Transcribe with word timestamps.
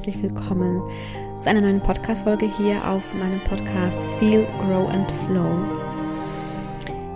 Herzlich 0.00 0.22
willkommen 0.22 0.80
zu 1.40 1.50
einer 1.50 1.60
neuen 1.60 1.82
Podcast-Folge 1.82 2.50
hier 2.56 2.82
auf 2.88 3.12
meinem 3.12 3.38
Podcast 3.40 4.00
Feel, 4.18 4.46
Grow 4.58 4.88
and 4.88 5.12
Flow. 5.12 5.58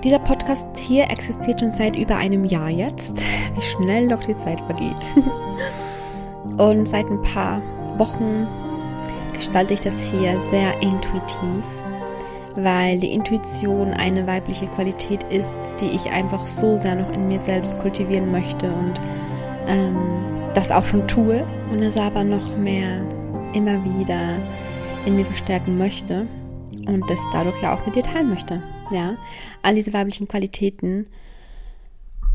Dieser 0.03 0.19
Podcast 0.19 0.69
hier 0.77 1.05
existiert 1.05 1.61
schon 1.61 1.71
seit 1.71 1.97
über 1.97 2.17
einem 2.17 2.45
Jahr 2.45 2.69
jetzt. 2.69 3.23
Wie 3.55 3.63
schnell 3.63 4.09
doch 4.09 4.23
die 4.23 4.37
Zeit 4.37 4.61
vergeht. 4.61 4.99
Und 6.59 6.87
seit 6.87 7.07
ein 7.07 7.23
paar 7.23 7.63
Wochen 7.97 8.47
gestalte 9.33 9.73
ich 9.73 9.81
das 9.81 9.99
hier 10.03 10.39
sehr 10.51 10.75
intuitiv, 10.83 11.65
weil 12.55 13.01
die 13.01 13.15
Intuition 13.15 13.95
eine 13.95 14.27
weibliche 14.27 14.67
Qualität 14.67 15.23
ist, 15.33 15.59
die 15.81 15.89
ich 15.89 16.11
einfach 16.11 16.47
so 16.47 16.77
sehr 16.77 16.97
noch 16.97 17.11
in 17.13 17.29
mir 17.29 17.41
selbst 17.41 17.79
kultivieren 17.79 18.31
möchte 18.31 18.67
und 18.67 19.01
ähm, 19.69 19.97
das 20.53 20.71
auch 20.71 20.85
schon 20.85 21.09
tue 21.09 21.47
und 21.75 21.83
es 21.83 21.97
aber 21.97 22.23
noch 22.23 22.57
mehr 22.57 23.05
immer 23.53 23.85
wieder 23.85 24.39
in 25.07 25.17
mir 25.17 25.27
verstärken 25.27 25.77
möchte 25.77 26.25
und 26.87 27.03
das 27.11 27.19
dadurch 27.33 27.61
ja 27.63 27.75
auch 27.75 27.85
mit 27.85 27.97
dir 27.97 28.05
teilen 28.05 28.31
möchte. 28.31 28.63
Ja, 28.93 29.17
all 29.63 29.75
diese 29.75 29.93
weiblichen 29.93 30.29
Qualitäten 30.29 31.09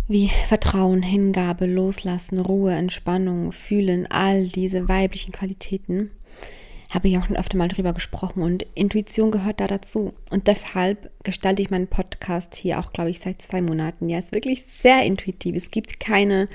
wie 0.10 0.28
Vertrauen, 0.28 1.02
Hingabe, 1.02 1.68
Loslassen, 1.68 2.42
Ruhe, 2.42 2.74
Entspannung, 2.74 3.54
Fühlen, 3.54 4.08
all 4.12 4.48
diese 4.50 4.90
weiblichen 4.90 5.32
Qualitäten 5.32 6.12
habe 6.90 7.08
ich 7.08 7.18
auch 7.18 7.26
schon 7.26 7.38
öfter 7.38 7.58
mal 7.58 7.68
drüber 7.68 7.94
gesprochen 7.94 8.42
und 8.42 8.66
Intuition 8.74 9.30
gehört 9.30 9.60
da 9.60 9.68
dazu. 9.68 10.14
Und 10.32 10.48
deshalb 10.48 11.12
gestalte 11.24 11.62
ich 11.62 11.70
meinen 11.70 11.88
Podcast 11.88 12.56
hier 12.56 12.80
auch, 12.80 12.92
glaube 12.92 13.12
ich, 13.12 13.20
seit 13.20 13.42
zwei 13.42 13.62
Monaten. 13.62 14.10
Ja, 14.10 14.18
es 14.18 14.26
ist 14.26 14.32
wirklich 14.32 14.64
sehr 14.66 15.04
intuitiv. 15.04 15.56
Es 15.56 15.70
gibt 15.70 16.00
keine 16.00 16.50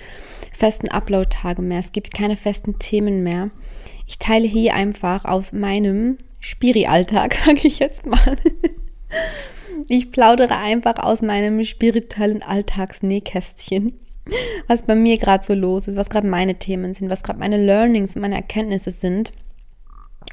festen 0.52 0.88
Upload-Tage 0.88 1.62
mehr. 1.62 1.78
Es 1.78 1.92
gibt 1.92 2.12
keine 2.12 2.36
festen 2.36 2.80
Themen 2.80 3.22
mehr. 3.22 3.50
Ich 4.06 4.18
teile 4.18 4.46
hier 4.46 4.74
einfach 4.74 5.24
aus 5.24 5.52
meinem 5.52 6.18
Spiri-Alltag, 6.40 7.34
sage 7.46 7.68
ich 7.68 7.78
jetzt 7.78 8.04
mal. 8.04 8.36
Ich 9.88 10.10
plaudere 10.10 10.56
einfach 10.56 10.98
aus 10.98 11.22
meinem 11.22 11.62
spirituellen 11.62 12.42
Alltagsnähkästchen, 12.42 13.92
was 14.66 14.82
bei 14.82 14.94
mir 14.94 15.16
gerade 15.18 15.44
so 15.44 15.54
los 15.54 15.86
ist, 15.86 15.96
was 15.96 16.10
gerade 16.10 16.26
meine 16.26 16.56
Themen 16.56 16.92
sind, 16.94 17.10
was 17.10 17.22
gerade 17.22 17.38
meine 17.38 17.62
Learnings 17.62 18.16
und 18.16 18.22
meine 18.22 18.36
Erkenntnisse 18.36 18.90
sind. 18.90 19.32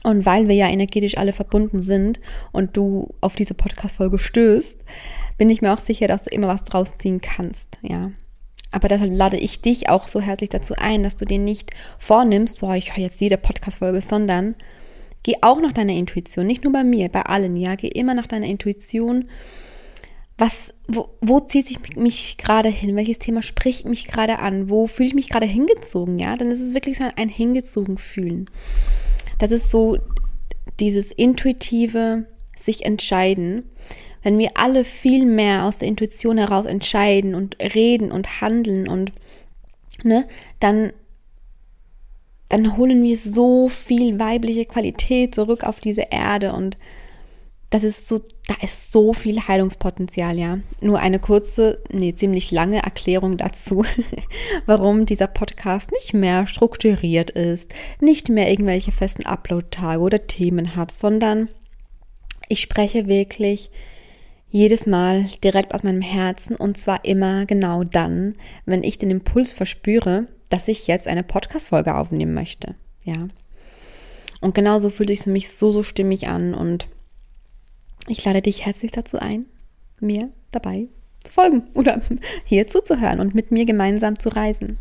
Und 0.03 0.25
weil 0.25 0.47
wir 0.47 0.55
ja 0.55 0.67
energetisch 0.67 1.17
alle 1.17 1.33
verbunden 1.33 1.81
sind 1.81 2.19
und 2.51 2.75
du 2.75 3.13
auf 3.21 3.35
diese 3.35 3.53
Podcast-Folge 3.53 4.17
stößt, 4.17 4.77
bin 5.37 5.49
ich 5.49 5.61
mir 5.61 5.73
auch 5.73 5.79
sicher, 5.79 6.07
dass 6.07 6.23
du 6.23 6.29
immer 6.31 6.47
was 6.47 6.63
draus 6.63 6.97
ziehen 6.97 7.21
kannst, 7.21 7.79
ja. 7.81 8.11
Aber 8.71 8.87
deshalb 8.87 9.15
lade 9.15 9.37
ich 9.37 9.61
dich 9.61 9.89
auch 9.89 10.07
so 10.07 10.21
herzlich 10.21 10.49
dazu 10.49 10.75
ein, 10.77 11.03
dass 11.03 11.17
du 11.17 11.25
dir 11.25 11.39
nicht 11.39 11.71
vornimmst, 11.99 12.61
boah, 12.61 12.75
ich 12.75 12.95
höre 12.95 13.03
jetzt 13.03 13.19
jede 13.19 13.37
Podcast-Folge, 13.37 14.01
sondern 14.01 14.55
geh 15.23 15.35
auch 15.41 15.61
nach 15.61 15.73
deiner 15.73 15.93
Intuition, 15.93 16.47
nicht 16.47 16.63
nur 16.63 16.73
bei 16.73 16.83
mir, 16.83 17.09
bei 17.09 17.23
allen, 17.23 17.55
ja, 17.55 17.75
geh 17.75 17.89
immer 17.89 18.13
nach 18.13 18.27
deiner 18.27 18.45
Intuition. 18.45 19.25
Was, 20.37 20.73
wo, 20.87 21.09
wo 21.21 21.39
zieht 21.41 21.67
sich 21.67 21.95
mich 21.95 22.37
gerade 22.37 22.69
hin? 22.69 22.95
Welches 22.95 23.19
Thema 23.19 23.43
spricht 23.43 23.85
mich 23.85 24.07
gerade 24.07 24.39
an? 24.39 24.69
Wo 24.69 24.87
fühle 24.87 25.09
ich 25.09 25.13
mich 25.13 25.29
gerade 25.29 25.45
hingezogen? 25.45 26.17
Ja, 26.17 26.35
dann 26.35 26.49
ist 26.49 26.61
es 26.61 26.73
wirklich 26.73 26.97
so 26.97 27.03
ein 27.15 27.29
hingezogen 27.29 27.97
fühlen. 27.97 28.49
Das 29.41 29.49
ist 29.49 29.71
so 29.71 29.97
dieses 30.79 31.11
intuitive 31.11 32.27
sich 32.55 32.85
entscheiden. 32.85 33.71
Wenn 34.21 34.37
wir 34.37 34.51
alle 34.53 34.83
viel 34.83 35.25
mehr 35.25 35.65
aus 35.65 35.79
der 35.79 35.87
Intuition 35.87 36.37
heraus 36.37 36.67
entscheiden 36.67 37.33
und 37.33 37.57
reden 37.59 38.11
und 38.11 38.39
handeln 38.41 38.87
und 38.87 39.11
ne, 40.03 40.27
dann 40.59 40.93
dann 42.49 42.77
holen 42.77 43.01
wir 43.01 43.17
so 43.17 43.67
viel 43.67 44.19
weibliche 44.19 44.65
Qualität 44.65 45.33
zurück 45.33 45.63
auf 45.63 45.79
diese 45.79 46.05
Erde 46.11 46.53
und 46.53 46.77
das 47.71 47.85
ist 47.85 48.09
so, 48.09 48.19
da 48.47 48.55
ist 48.61 48.91
so 48.91 49.13
viel 49.13 49.47
Heilungspotenzial, 49.47 50.37
ja. 50.37 50.59
Nur 50.81 50.99
eine 50.99 51.19
kurze, 51.19 51.81
nee, 51.89 52.13
ziemlich 52.13 52.51
lange 52.51 52.83
Erklärung 52.83 53.37
dazu, 53.37 53.85
warum 54.65 55.05
dieser 55.05 55.27
Podcast 55.27 55.91
nicht 55.93 56.13
mehr 56.13 56.47
strukturiert 56.47 57.31
ist, 57.31 57.73
nicht 58.01 58.27
mehr 58.27 58.51
irgendwelche 58.51 58.91
festen 58.91 59.25
Upload-Tage 59.25 60.01
oder 60.01 60.27
Themen 60.27 60.75
hat, 60.75 60.91
sondern 60.91 61.49
ich 62.49 62.59
spreche 62.59 63.07
wirklich 63.07 63.71
jedes 64.49 64.85
Mal 64.85 65.27
direkt 65.41 65.73
aus 65.73 65.83
meinem 65.83 66.01
Herzen 66.01 66.57
und 66.57 66.77
zwar 66.77 67.05
immer 67.05 67.45
genau 67.45 67.85
dann, 67.85 68.35
wenn 68.65 68.83
ich 68.83 68.97
den 68.97 69.11
Impuls 69.11 69.53
verspüre, 69.53 70.27
dass 70.49 70.67
ich 70.67 70.87
jetzt 70.87 71.07
eine 71.07 71.23
Podcast-Folge 71.23 71.95
aufnehmen 71.95 72.33
möchte, 72.33 72.75
ja. 73.05 73.29
Und 74.41 74.55
genauso 74.55 74.89
fühlt 74.89 75.07
sich 75.07 75.21
für 75.21 75.29
mich 75.29 75.51
so, 75.51 75.71
so 75.71 75.83
stimmig 75.83 76.27
an 76.27 76.53
und 76.53 76.89
ich 78.07 78.23
lade 78.23 78.41
dich 78.41 78.65
herzlich 78.65 78.91
dazu 78.91 79.19
ein, 79.19 79.45
mir 79.99 80.31
dabei 80.51 80.87
zu 81.23 81.31
folgen 81.31 81.63
oder 81.73 82.01
hier 82.45 82.67
zuzuhören 82.67 83.19
und 83.19 83.35
mit 83.35 83.51
mir 83.51 83.65
gemeinsam 83.65 84.17
zu 84.17 84.29
reisen. 84.29 84.77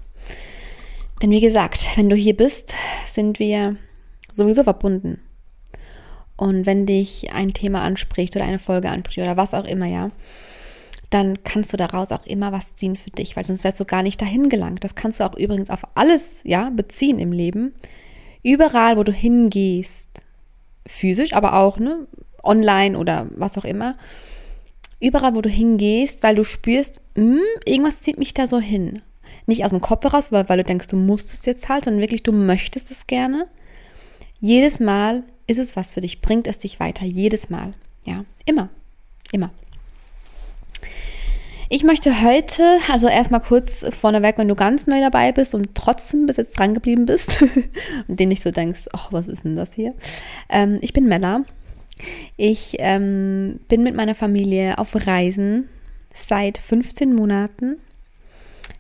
Denn 1.22 1.31
wie 1.31 1.41
gesagt, 1.41 1.86
wenn 1.97 2.08
du 2.08 2.16
hier 2.16 2.36
bist, 2.36 2.72
sind 3.06 3.38
wir 3.38 3.76
sowieso 4.32 4.64
verbunden. 4.64 5.20
Und 6.36 6.64
wenn 6.64 6.86
dich 6.86 7.32
ein 7.34 7.53
Thema 7.53 7.82
anspricht 7.82 8.34
oder 8.34 8.47
eine 8.47 8.58
Folge 8.58 8.88
anspricht 8.88 9.19
oder 9.19 9.37
was 9.37 9.52
auch 9.52 9.66
immer, 9.66 9.84
ja, 9.84 10.10
dann 11.10 11.42
kannst 11.42 11.72
du 11.72 11.76
daraus 11.76 12.12
auch 12.12 12.25
immer 12.25 12.52
was 12.52 12.76
ziehen 12.76 12.97
für 12.97 13.10
dich, 13.10 13.37
weil 13.37 13.44
sonst 13.44 13.64
wärst 13.64 13.81
du 13.81 13.84
gar 13.84 14.02
nicht 14.02 14.22
dahin 14.22 14.48
gelangt. 14.48 14.82
Das 14.82 14.94
kannst 14.94 15.20
du 15.20 15.25
auch 15.25 15.37
übrigens 15.37 15.69
auf 15.69 15.82
alles, 15.94 16.41
ja, 16.44 16.70
beziehen 16.70 17.19
im 17.19 17.32
Leben. 17.32 17.75
Überall, 18.42 18.97
wo 18.97 19.02
du 19.02 19.12
hingehst, 19.12 20.08
physisch, 20.87 21.34
aber 21.34 21.54
auch, 21.54 21.78
ne, 21.78 22.06
online 22.42 22.96
oder 22.98 23.26
was 23.36 23.56
auch 23.58 23.64
immer, 23.64 23.96
überall, 25.00 25.34
wo 25.34 25.40
du 25.40 25.48
hingehst, 25.48 26.22
weil 26.22 26.36
du 26.36 26.44
spürst, 26.44 27.00
mh, 27.16 27.24
hm, 27.24 27.40
irgendwas 27.64 28.02
zieht 28.02 28.18
mich 28.18 28.34
da 28.34 28.46
so 28.46 28.58
hin. 28.58 29.02
Nicht 29.46 29.64
aus 29.64 29.70
dem 29.70 29.80
Kopf 29.80 30.04
heraus, 30.04 30.26
weil, 30.30 30.48
weil 30.48 30.58
du 30.58 30.64
denkst, 30.64 30.88
du 30.88 30.96
musst 30.96 31.32
es 31.32 31.46
jetzt 31.46 31.68
halt, 31.68 31.84
sondern 31.84 32.02
wirklich, 32.02 32.22
du 32.22 32.32
möchtest 32.32 32.90
es 32.90 33.06
gerne. 33.06 33.46
Jedes 34.40 34.80
Mal 34.80 35.24
ist 35.46 35.58
es 35.58 35.76
was 35.76 35.90
für 35.90 36.00
dich, 36.00 36.20
bringt 36.20 36.46
es 36.46 36.58
dich 36.58 36.80
weiter. 36.80 37.04
Jedes 37.04 37.50
Mal. 37.50 37.74
Ja, 38.04 38.24
immer. 38.44 38.68
Immer. 39.32 39.50
Ich 41.72 41.84
möchte 41.84 42.22
heute, 42.22 42.78
also 42.90 43.06
erstmal 43.06 43.40
kurz 43.40 43.86
vorneweg, 43.96 44.38
wenn 44.38 44.48
du 44.48 44.56
ganz 44.56 44.88
neu 44.88 45.00
dabei 45.00 45.30
bist 45.30 45.54
und 45.54 45.72
trotzdem 45.76 46.26
bis 46.26 46.36
jetzt 46.36 46.58
dran 46.58 46.74
geblieben 46.74 47.06
bist 47.06 47.44
und 48.08 48.18
den 48.18 48.28
nicht 48.28 48.42
so 48.42 48.50
denkst, 48.50 48.86
ach, 48.92 49.12
was 49.12 49.28
ist 49.28 49.44
denn 49.44 49.54
das 49.54 49.72
hier? 49.74 49.94
Ähm, 50.48 50.78
ich 50.80 50.92
bin 50.92 51.06
Mella 51.06 51.44
ich 52.37 52.77
ähm, 52.78 53.61
bin 53.69 53.83
mit 53.83 53.94
meiner 53.94 54.15
Familie 54.15 54.78
auf 54.78 54.94
Reisen 55.06 55.69
seit 56.15 56.59
15 56.59 57.15
Monaten. 57.15 57.77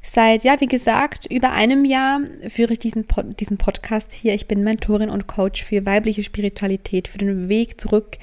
Seit, 0.02 0.44
ja, 0.44 0.60
wie 0.60 0.66
gesagt, 0.66 1.26
über 1.26 1.52
einem 1.52 1.84
Jahr 1.84 2.20
führe 2.48 2.72
ich 2.72 2.78
diesen, 2.78 3.04
Pod 3.04 3.38
diesen 3.38 3.58
Podcast 3.58 4.12
hier. 4.12 4.34
Ich 4.34 4.48
bin 4.48 4.64
Mentorin 4.64 5.10
und 5.10 5.26
Coach 5.26 5.62
für 5.64 5.84
weibliche 5.84 6.22
Spiritualität, 6.22 7.06
für 7.06 7.18
den 7.18 7.48
Weg 7.48 7.80
zurück 7.80 8.18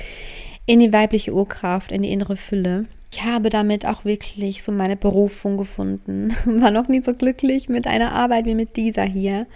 in 0.65 0.79
die 0.79 0.91
weibliche 0.91 1.33
Urkraft, 1.33 1.91
in 1.91 2.01
die 2.01 2.11
innere 2.11 2.35
Fülle. 2.35 2.85
Ich 3.11 3.23
habe 3.23 3.49
damit 3.49 3.85
auch 3.85 4.05
wirklich 4.05 4.63
so 4.63 4.71
meine 4.71 4.97
Berufung 4.97 5.57
gefunden. 5.57 6.35
War 6.45 6.71
noch 6.71 6.87
nie 6.87 7.01
so 7.01 7.13
glücklich 7.13 7.69
mit 7.69 7.87
einer 7.87 8.11
Arbeit 8.11 8.45
wie 8.45 8.55
mit 8.55 8.75
dieser 8.75 9.03
hier. 9.03 9.47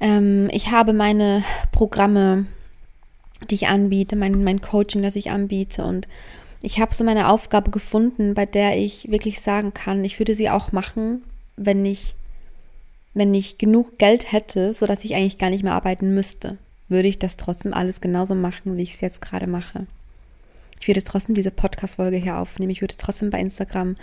Ähm, 0.00 0.48
ich 0.52 0.70
habe 0.70 0.92
meine 0.92 1.42
Programme 1.72 2.46
die 3.50 3.54
ich 3.54 3.68
anbiete, 3.68 4.16
mein, 4.16 4.42
mein 4.44 4.60
Coaching, 4.60 5.02
das 5.02 5.16
ich 5.16 5.30
anbiete. 5.30 5.84
Und 5.84 6.08
ich 6.62 6.80
habe 6.80 6.94
so 6.94 7.04
meine 7.04 7.28
Aufgabe 7.28 7.70
gefunden, 7.70 8.34
bei 8.34 8.46
der 8.46 8.76
ich 8.76 9.10
wirklich 9.10 9.40
sagen 9.40 9.74
kann, 9.74 10.04
ich 10.04 10.18
würde 10.18 10.34
sie 10.34 10.50
auch 10.50 10.72
machen, 10.72 11.22
wenn 11.56 11.84
ich, 11.84 12.14
wenn 13.14 13.34
ich 13.34 13.58
genug 13.58 13.98
Geld 13.98 14.32
hätte, 14.32 14.74
sodass 14.74 15.04
ich 15.04 15.14
eigentlich 15.14 15.38
gar 15.38 15.50
nicht 15.50 15.64
mehr 15.64 15.74
arbeiten 15.74 16.14
müsste. 16.14 16.58
Würde 16.88 17.08
ich 17.08 17.18
das 17.18 17.36
trotzdem 17.36 17.74
alles 17.74 18.00
genauso 18.00 18.34
machen, 18.34 18.76
wie 18.76 18.82
ich 18.82 18.94
es 18.94 19.00
jetzt 19.00 19.20
gerade 19.20 19.46
mache. 19.46 19.86
Ich 20.80 20.88
würde 20.88 21.02
trotzdem 21.02 21.34
diese 21.34 21.50
Podcast-Folge 21.50 22.16
hier 22.16 22.38
aufnehmen. 22.38 22.70
Ich 22.70 22.80
würde 22.80 22.96
trotzdem 22.96 23.30
bei 23.30 23.40
Instagram 23.40 23.96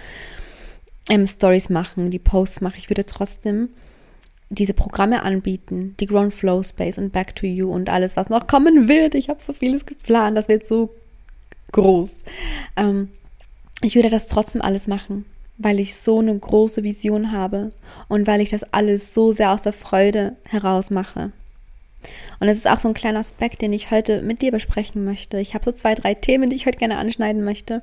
ähm, 1.10 1.26
Stories 1.26 1.70
machen, 1.70 2.12
die 2.12 2.20
Posts 2.20 2.62
machen. 2.62 2.76
Ich 2.78 2.90
würde 2.90 3.06
trotzdem 3.06 3.70
diese 4.50 4.74
Programme 4.74 5.24
anbieten, 5.24 5.96
die 6.00 6.06
Grown 6.06 6.32
Flow 6.32 6.62
Space 6.64 6.98
und 6.98 7.12
Back 7.12 7.36
to 7.36 7.46
You 7.46 7.72
und 7.72 7.90
alles, 7.90 8.16
was 8.16 8.30
noch 8.30 8.48
kommen 8.48 8.88
wird. 8.88 9.16
Ich 9.16 9.30
habe 9.30 9.42
so 9.42 9.54
vieles 9.54 9.86
geplant, 9.86 10.38
das 10.38 10.48
wird 10.48 10.66
so 10.66 10.94
groß. 11.72 12.16
Ähm, 12.76 13.10
ich 13.82 13.96
würde 13.96 14.10
das 14.10 14.28
trotzdem 14.28 14.62
alles 14.62 14.88
machen, 14.88 15.26
weil 15.58 15.80
ich 15.80 15.96
so 15.96 16.20
eine 16.20 16.38
große 16.38 16.84
Vision 16.84 17.32
habe 17.32 17.72
und 18.08 18.28
weil 18.28 18.42
ich 18.42 18.50
das 18.50 18.64
alles 18.72 19.14
so 19.14 19.32
sehr 19.32 19.52
aus 19.52 19.64
der 19.64 19.74
Freude 19.74 20.36
heraus 20.46 20.92
mache. 20.92 21.32
Und 22.40 22.48
das 22.48 22.58
ist 22.58 22.68
auch 22.68 22.80
so 22.80 22.88
ein 22.88 22.94
kleiner 22.94 23.20
Aspekt, 23.20 23.62
den 23.62 23.74
ich 23.74 23.90
heute 23.90 24.22
mit 24.22 24.42
dir 24.42 24.52
besprechen 24.52 25.04
möchte. 25.06 25.40
Ich 25.40 25.56
habe 25.56 25.66
so 25.66 25.72
zwei, 25.72 25.96
drei 25.96 26.14
Themen, 26.14 26.50
die 26.50 26.56
ich 26.56 26.68
heute 26.68 26.78
gerne 26.78 26.98
anschneiden 26.98 27.44
möchte. 27.44 27.82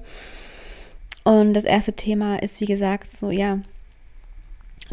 Und 1.24 1.54
das 1.54 1.64
erste 1.64 1.92
Thema 1.92 2.36
ist, 2.36 2.60
wie 2.60 2.66
gesagt, 2.66 3.16
so, 3.16 3.30
ja, 3.30 3.58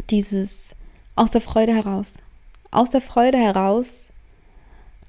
dieses 0.08 0.70
aus 1.16 1.30
der 1.30 1.40
Freude 1.40 1.74
heraus. 1.74 2.14
aus 2.72 2.90
der 2.90 3.00
Freude 3.00 3.38
heraus 3.38 4.10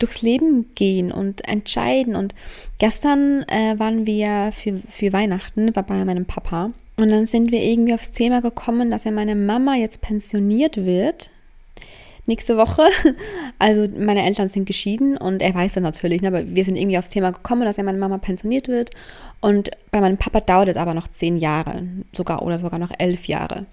durchs 0.01 0.21
Leben 0.21 0.71
gehen 0.75 1.11
und 1.11 1.47
entscheiden. 1.47 2.15
Und 2.15 2.33
gestern 2.79 3.43
äh, 3.43 3.77
waren 3.77 4.07
wir 4.07 4.51
für, 4.51 4.77
für 4.77 5.13
Weihnachten 5.13 5.71
bei 5.71 6.05
meinem 6.05 6.25
Papa. 6.25 6.71
Und 6.97 7.09
dann 7.09 7.25
sind 7.25 7.51
wir 7.51 7.61
irgendwie 7.61 7.93
aufs 7.93 8.11
Thema 8.11 8.41
gekommen, 8.41 8.91
dass 8.91 9.03
ja 9.03 9.11
meine 9.11 9.35
Mama 9.35 9.75
jetzt 9.75 10.01
pensioniert 10.01 10.77
wird. 10.77 11.29
Nächste 12.25 12.57
Woche. 12.57 12.83
Also 13.59 13.87
meine 13.95 14.25
Eltern 14.25 14.47
sind 14.47 14.65
geschieden 14.65 15.17
und 15.17 15.39
er 15.43 15.53
weiß 15.53 15.73
das 15.73 15.83
natürlich, 15.83 16.23
ne, 16.23 16.29
aber 16.29 16.43
wir 16.47 16.65
sind 16.65 16.75
irgendwie 16.75 16.97
aufs 16.97 17.09
Thema 17.09 17.31
gekommen, 17.31 17.61
dass 17.61 17.77
ja 17.77 17.83
meine 17.83 17.99
Mama 17.99 18.17
pensioniert 18.17 18.69
wird. 18.69 18.89
Und 19.39 19.69
bei 19.91 20.01
meinem 20.01 20.17
Papa 20.17 20.39
dauert 20.39 20.67
es 20.67 20.77
aber 20.77 20.95
noch 20.95 21.07
zehn 21.07 21.37
Jahre, 21.37 21.83
sogar 22.11 22.41
oder 22.41 22.57
sogar 22.57 22.79
noch 22.79 22.89
elf 22.97 23.25
Jahre. 23.25 23.67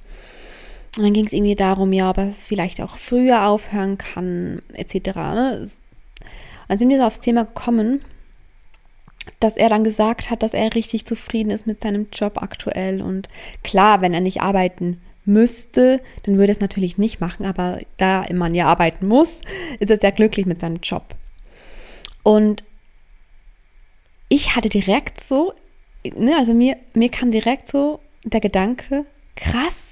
Und 0.98 1.04
dann 1.04 1.12
ging 1.12 1.26
es 1.26 1.32
irgendwie 1.32 1.54
darum, 1.54 1.92
ja, 1.92 2.10
ob 2.10 2.18
er 2.18 2.32
vielleicht 2.32 2.80
auch 2.80 2.96
früher 2.96 3.46
aufhören 3.46 3.98
kann, 3.98 4.60
etc. 4.74 4.94
Ne? 5.14 5.58
Und 5.60 5.70
dann 6.68 6.78
sind 6.78 6.88
wir 6.88 6.98
so 6.98 7.04
aufs 7.04 7.20
Thema 7.20 7.44
gekommen, 7.44 8.02
dass 9.40 9.56
er 9.56 9.68
dann 9.68 9.84
gesagt 9.84 10.30
hat, 10.30 10.42
dass 10.42 10.54
er 10.54 10.74
richtig 10.74 11.06
zufrieden 11.06 11.50
ist 11.50 11.66
mit 11.66 11.82
seinem 11.82 12.08
Job 12.12 12.42
aktuell. 12.42 13.00
Und 13.00 13.28
klar, 13.62 14.00
wenn 14.00 14.12
er 14.12 14.20
nicht 14.20 14.40
arbeiten 14.42 15.00
müsste, 15.24 16.00
dann 16.24 16.36
würde 16.36 16.52
er 16.52 16.56
es 16.56 16.60
natürlich 16.60 16.98
nicht 16.98 17.20
machen, 17.20 17.46
aber 17.46 17.78
da 17.98 18.24
man 18.32 18.54
ja 18.54 18.66
arbeiten 18.66 19.06
muss, 19.06 19.40
ist 19.78 19.90
er 19.90 19.98
sehr 19.98 20.12
glücklich 20.12 20.46
mit 20.46 20.60
seinem 20.60 20.78
Job. 20.82 21.14
Und 22.24 22.64
ich 24.28 24.56
hatte 24.56 24.68
direkt 24.68 25.22
so, 25.22 25.52
ne, 26.04 26.34
also 26.36 26.54
mir, 26.54 26.76
mir 26.94 27.10
kam 27.10 27.30
direkt 27.30 27.68
so 27.68 28.00
der 28.24 28.40
Gedanke, 28.40 29.06
krass, 29.36 29.87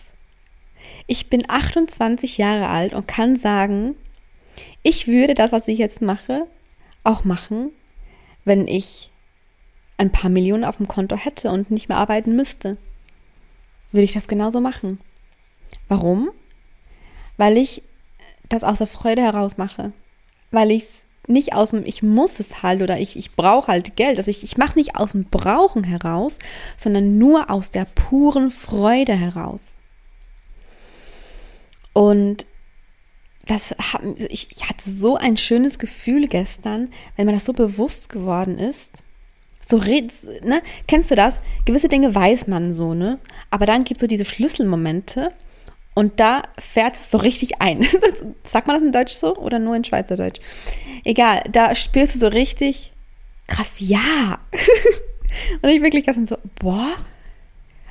ich 1.06 1.30
bin 1.30 1.44
28 1.48 2.38
Jahre 2.38 2.68
alt 2.68 2.92
und 2.92 3.06
kann 3.06 3.36
sagen, 3.36 3.94
ich 4.82 5.06
würde 5.06 5.34
das, 5.34 5.52
was 5.52 5.68
ich 5.68 5.78
jetzt 5.78 6.02
mache, 6.02 6.46
auch 7.04 7.24
machen, 7.24 7.70
wenn 8.44 8.66
ich 8.66 9.10
ein 9.98 10.12
paar 10.12 10.30
Millionen 10.30 10.64
auf 10.64 10.76
dem 10.78 10.88
Konto 10.88 11.16
hätte 11.16 11.50
und 11.50 11.70
nicht 11.70 11.88
mehr 11.88 11.98
arbeiten 11.98 12.36
müsste. 12.36 12.76
Würde 13.92 14.04
ich 14.04 14.12
das 14.12 14.28
genauso 14.28 14.60
machen. 14.60 15.00
Warum? 15.88 16.30
Weil 17.36 17.56
ich 17.56 17.82
das 18.48 18.64
aus 18.64 18.78
der 18.78 18.86
Freude 18.86 19.22
heraus 19.22 19.56
mache. 19.56 19.92
Weil 20.50 20.70
ich 20.70 20.82
es 20.84 21.04
nicht 21.28 21.54
aus 21.54 21.70
dem 21.70 21.84
Ich 21.84 22.02
muss 22.02 22.38
es 22.38 22.62
halt 22.62 22.82
oder 22.82 22.98
ich, 22.98 23.16
ich 23.16 23.34
brauche 23.34 23.68
halt 23.68 23.96
Geld. 23.96 24.18
Also 24.18 24.30
ich, 24.30 24.44
ich 24.44 24.56
mache 24.56 24.70
es 24.70 24.76
nicht 24.76 24.96
aus 24.96 25.12
dem 25.12 25.24
Brauchen 25.24 25.84
heraus, 25.84 26.38
sondern 26.76 27.18
nur 27.18 27.50
aus 27.50 27.70
der 27.70 27.84
puren 27.84 28.50
Freude 28.50 29.14
heraus. 29.14 29.76
Und 31.96 32.44
das 33.46 33.70
hat, 33.70 34.02
ich, 34.28 34.50
hatte 34.68 34.90
so 34.90 35.16
ein 35.16 35.38
schönes 35.38 35.78
Gefühl 35.78 36.28
gestern, 36.28 36.90
wenn 37.16 37.24
mir 37.24 37.32
das 37.32 37.46
so 37.46 37.54
bewusst 37.54 38.10
geworden 38.10 38.58
ist. 38.58 39.02
So, 39.66 39.78
ne? 39.78 40.60
Kennst 40.86 41.10
du 41.10 41.14
das? 41.14 41.40
Gewisse 41.64 41.88
Dinge 41.88 42.14
weiß 42.14 42.48
man 42.48 42.74
so, 42.74 42.92
ne? 42.92 43.18
Aber 43.50 43.64
dann 43.64 43.84
gibt 43.84 43.96
es 43.96 44.02
so 44.02 44.06
diese 44.08 44.26
Schlüsselmomente 44.26 45.32
und 45.94 46.20
da 46.20 46.42
fährt 46.58 46.96
es 46.96 47.10
so 47.10 47.16
richtig 47.16 47.62
ein. 47.62 47.80
Sagt 48.44 48.66
man 48.66 48.76
das 48.76 48.84
in 48.84 48.92
Deutsch 48.92 49.14
so 49.14 49.34
oder 49.34 49.58
nur 49.58 49.74
in 49.74 49.84
Schweizerdeutsch? 49.84 50.40
Egal, 51.02 51.44
da 51.50 51.74
spürst 51.74 52.16
du 52.16 52.18
so 52.18 52.28
richtig, 52.28 52.92
krass, 53.46 53.76
ja. 53.78 54.38
und 55.62 55.70
ich 55.70 55.80
wirklich 55.80 56.04
gestern 56.04 56.26
so, 56.26 56.36
boah, 56.60 56.92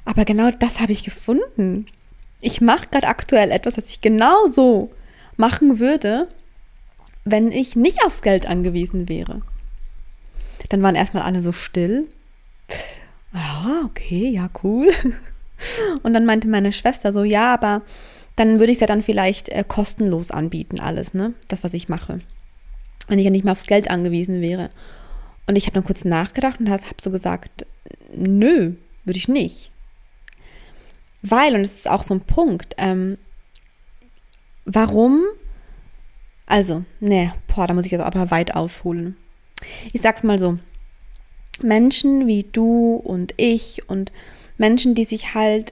aber 0.06 0.26
genau 0.26 0.52
das 0.52 0.80
habe 0.80 0.92
ich 0.92 1.04
gefunden. 1.04 1.88
Ich 2.46 2.62
mache 2.62 2.90
gerade 2.92 3.08
aktuell 3.08 3.50
etwas, 3.50 3.74
das 3.74 3.90
ich 3.90 4.02
genau 4.02 4.46
so 4.46 4.92
machen 5.36 5.80
würde, 5.80 6.28
wenn 7.24 7.52
ich 7.52 7.76
nicht 7.76 8.06
aufs 8.06 8.22
Geld 8.22 8.46
angewiesen 8.46 9.10
wäre. 9.10 9.42
Dann 10.70 10.84
waren 10.84 10.94
erstmal 10.94 11.24
alle 11.24 11.42
so 11.42 11.52
still. 11.52 12.08
Ja, 13.34 13.82
okay, 13.86 14.30
ja, 14.30 14.52
cool. 14.64 14.92
Und 16.04 16.14
dann 16.14 16.28
meinte 16.28 16.48
meine 16.48 16.72
Schwester 16.72 17.14
so, 17.14 17.24
ja, 17.24 17.52
aber 17.52 17.82
dann 18.36 18.60
würde 18.60 18.72
ich 18.72 18.78
es 18.78 18.82
ja 18.82 18.88
dann 18.88 19.02
vielleicht 19.02 19.50
äh, 19.50 19.64
kostenlos 19.68 20.30
anbieten, 20.30 20.80
alles, 20.80 21.16
ne? 21.16 21.34
Das, 21.48 21.64
was 21.64 21.74
ich 21.74 21.90
mache. 21.90 22.20
Wenn 23.08 23.18
ich 23.18 23.26
ja 23.26 23.32
nicht 23.32 23.44
mehr 23.44 23.54
aufs 23.54 23.66
Geld 23.66 23.90
angewiesen 23.90 24.42
wäre. 24.42 24.70
Und 25.48 25.56
ich 25.56 25.66
habe 25.66 25.74
dann 25.74 25.84
kurz 25.84 26.06
nachgedacht 26.06 26.60
und 26.60 26.70
habe 26.70 26.84
so 27.02 27.10
gesagt, 27.10 27.66
nö, 28.16 28.74
würde 29.04 29.18
ich 29.18 29.28
nicht. 29.28 29.72
Weil, 31.28 31.56
und 31.56 31.62
das 31.62 31.78
ist 31.78 31.90
auch 31.90 32.04
so 32.04 32.14
ein 32.14 32.22
Punkt, 32.22 32.76
ähm, 32.78 33.18
Warum? 34.66 35.24
Also, 36.48 36.84
ne, 37.00 37.34
boah, 37.48 37.68
da 37.68 37.74
muss 37.74 37.86
ich 37.86 37.92
jetzt 37.92 38.02
aber 38.02 38.32
weit 38.32 38.56
ausholen. 38.56 39.16
Ich 39.94 40.02
sag's 40.02 40.24
mal 40.24 40.40
so. 40.40 40.58
Menschen 41.62 42.28
wie 42.28 42.44
du 42.52 42.96
und 42.96 43.34
ich 43.38 43.88
und 43.88 44.12
Menschen, 44.58 44.96
die 44.96 45.06
sich 45.06 45.34
halt 45.34 45.72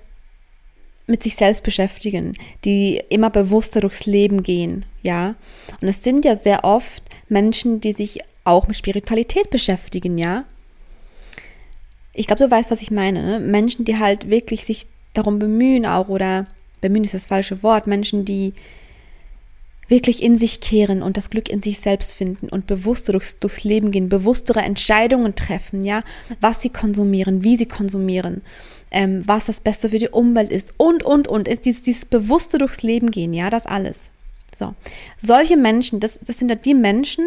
mit 1.05 1.21
sich 1.21 1.35
selbst 1.35 1.63
beschäftigen, 1.63 2.33
die 2.63 3.01
immer 3.09 3.29
bewusster 3.29 3.81
durchs 3.81 4.05
Leben 4.05 4.41
gehen, 4.41 4.85
ja. 5.01 5.35
Und 5.81 5.89
es 5.89 6.01
sind 6.01 6.23
ja 6.23 6.37
sehr 6.37 6.63
oft 6.63 7.03
Menschen, 7.27 7.81
die 7.81 7.91
sich 7.91 8.19
auch 8.45 8.67
mit 8.67 8.77
Spiritualität 8.77 9.49
beschäftigen, 9.49 10.17
ja. 10.17 10.45
Ich 12.13 12.27
glaube, 12.27 12.43
du 12.43 12.49
weißt, 12.49 12.71
was 12.71 12.81
ich 12.81 12.91
meine. 12.91 13.23
Ne? 13.23 13.39
Menschen, 13.39 13.83
die 13.85 13.97
halt 13.97 14.29
wirklich 14.29 14.63
sich 14.63 14.85
darum 15.13 15.39
bemühen 15.39 15.85
auch 15.85 16.09
oder 16.09 16.47
bemühen 16.81 17.03
ist 17.03 17.13
das 17.13 17.25
falsche 17.25 17.63
Wort. 17.63 17.87
Menschen, 17.87 18.25
die 18.25 18.53
wirklich 19.87 20.23
in 20.23 20.37
sich 20.37 20.61
kehren 20.61 21.03
und 21.03 21.17
das 21.17 21.29
Glück 21.29 21.49
in 21.49 21.61
sich 21.61 21.79
selbst 21.79 22.15
finden 22.15 22.49
und 22.49 22.67
bewusster 22.67 23.11
durchs, 23.11 23.39
durchs 23.39 23.63
Leben 23.63 23.91
gehen, 23.91 24.09
bewusstere 24.09 24.61
Entscheidungen 24.61 25.35
treffen, 25.35 25.83
ja, 25.83 26.03
was 26.41 26.61
sie 26.61 26.69
konsumieren, 26.69 27.43
wie 27.43 27.57
sie 27.57 27.65
konsumieren, 27.65 28.41
ähm, 28.91 29.23
was 29.25 29.45
das 29.45 29.59
Beste 29.59 29.89
für 29.89 29.99
die 29.99 30.09
Umwelt 30.09 30.51
ist 30.51 30.73
und, 30.77 31.03
und, 31.03 31.27
und, 31.27 31.47
ist 31.47 31.65
dieses, 31.65 31.83
dieses 31.83 32.05
bewusste 32.05 32.57
durchs 32.57 32.81
Leben 32.81 33.11
gehen, 33.11 33.33
ja, 33.33 33.49
das 33.49 33.65
alles. 33.65 34.09
So, 34.55 34.73
solche 35.21 35.57
Menschen, 35.57 35.99
das, 35.99 36.19
das 36.25 36.37
sind 36.37 36.49
ja 36.49 36.55
die 36.55 36.75
Menschen, 36.75 37.25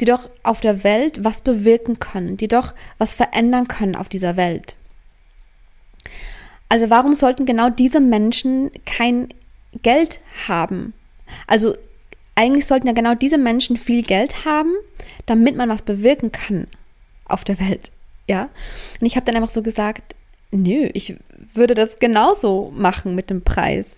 die 0.00 0.04
doch 0.04 0.30
auf 0.42 0.60
der 0.60 0.84
Welt 0.84 1.24
was 1.24 1.40
bewirken 1.40 1.98
können, 1.98 2.36
die 2.36 2.48
doch 2.48 2.74
was 2.98 3.14
verändern 3.14 3.66
können 3.66 3.96
auf 3.96 4.08
dieser 4.08 4.36
Welt. 4.36 4.76
Also 6.68 6.90
warum 6.90 7.14
sollten 7.14 7.46
genau 7.46 7.70
diese 7.70 8.00
Menschen 8.00 8.70
kein 8.84 9.28
Geld 9.82 10.20
haben? 10.46 10.92
Also 11.46 11.74
eigentlich 12.34 12.66
sollten 12.66 12.86
ja 12.86 12.92
genau 12.92 13.14
diese 13.14 13.38
Menschen 13.38 13.76
viel 13.76 14.02
Geld 14.02 14.44
haben, 14.44 14.72
damit 15.26 15.56
man 15.56 15.68
was 15.68 15.82
bewirken 15.82 16.30
kann 16.30 16.66
auf 17.24 17.44
der 17.44 17.58
Welt. 17.58 17.90
Ja. 18.28 18.48
Und 19.00 19.06
ich 19.06 19.16
habe 19.16 19.26
dann 19.26 19.36
einfach 19.36 19.52
so 19.52 19.62
gesagt, 19.62 20.14
nö, 20.50 20.88
ich 20.92 21.16
würde 21.54 21.74
das 21.74 21.98
genauso 21.98 22.72
machen 22.74 23.14
mit 23.14 23.30
dem 23.30 23.42
Preis. 23.42 23.96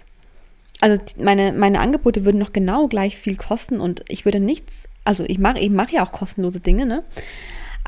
Also 0.80 1.00
meine, 1.18 1.52
meine 1.52 1.80
Angebote 1.80 2.24
würden 2.24 2.38
noch 2.38 2.52
genau 2.52 2.86
gleich 2.86 3.18
viel 3.18 3.36
kosten 3.36 3.80
und 3.80 4.02
ich 4.08 4.24
würde 4.24 4.40
nichts, 4.40 4.88
also 5.04 5.24
ich 5.24 5.38
mache 5.38 5.58
ich 5.58 5.70
mache 5.70 5.96
ja 5.96 6.06
auch 6.06 6.12
kostenlose 6.12 6.60
Dinge, 6.60 6.86
ne? 6.86 7.04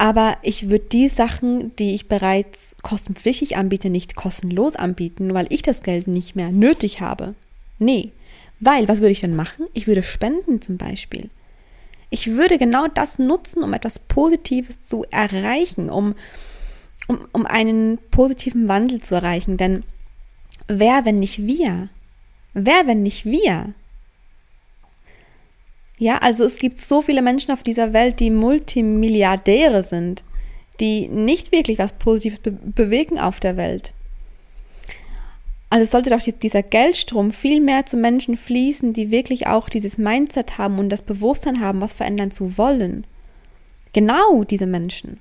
Aber 0.03 0.37
ich 0.43 0.69
würde 0.69 0.87
die 0.91 1.09
Sachen, 1.09 1.77
die 1.77 1.95
ich 1.95 2.09
bereits 2.09 2.75
kostenpflichtig 2.83 3.57
anbiete, 3.57 3.89
nicht 3.89 4.17
kostenlos 4.17 4.75
anbieten, 4.75 5.33
weil 5.33 5.47
ich 5.49 5.63
das 5.63 5.85
Geld 5.85 6.09
nicht 6.09 6.35
mehr 6.35 6.51
nötig 6.51 7.01
habe. 7.01 7.37
Nee, 7.79 8.11
weil, 8.59 8.89
was 8.89 8.99
würde 8.99 9.13
ich 9.13 9.21
denn 9.21 9.37
machen? 9.37 9.69
Ich 9.75 9.87
würde 9.87 10.03
spenden 10.03 10.61
zum 10.61 10.77
Beispiel. 10.77 11.31
Ich 12.11 12.33
würde 12.33 12.59
genau 12.59 12.89
das 12.89 13.21
nutzen, 13.21 13.63
um 13.63 13.75
etwas 13.75 14.01
Positives 14.01 14.83
zu 14.83 15.05
erreichen, 15.13 15.89
um, 15.89 16.17
um, 17.07 17.21
um 17.31 17.47
einen 17.47 17.99
positiven 18.11 18.67
Wandel 18.67 19.01
zu 19.01 19.15
erreichen. 19.15 19.57
Denn 19.57 19.85
wer, 20.67 21.05
wenn 21.05 21.15
nicht 21.15 21.47
wir? 21.47 21.91
Wer, 22.55 22.89
wenn 22.89 23.05
nicht 23.05 23.25
wir? 23.25 23.73
Ja, 26.03 26.19
also 26.19 26.43
es 26.43 26.57
gibt 26.57 26.81
so 26.81 27.01
viele 27.01 27.23
Menschen 27.23 27.53
auf 27.53 27.63
dieser 27.63 27.93
Welt, 27.93 28.19
die 28.19 28.31
Multimilliardäre 28.33 29.85
sind, 29.85 30.25
die 30.81 31.07
nicht 31.07 31.53
wirklich 31.53 31.79
was 31.79 31.93
Positives 31.93 32.41
be 32.41 32.51
bewegen 32.51 33.21
auf 33.21 33.39
der 33.39 33.57
Welt. 33.57 33.93
Also 35.71 35.89
sollte 35.89 36.11
doch 36.11 36.19
dieser 36.21 36.65
Geldstrom 36.65 37.31
viel 37.31 37.61
mehr 37.61 37.87
zu 37.87 37.97
Menschen 37.97 38.37
fließen, 38.37 38.93
die 38.93 39.13
wirklich 39.13 39.47
auch 39.47 39.69
dieses 39.69 39.97
Mindset 39.97 40.59
haben 40.59 40.81
und 40.81 40.89
das 40.89 41.03
Bewusstsein 41.03 41.61
haben, 41.61 41.81
was 41.81 41.93
verändern 41.93 42.33
zu 42.33 42.59
wollen. 42.59 43.07
Genau 43.93 44.43
diese 44.43 44.67
Menschen. 44.67 45.21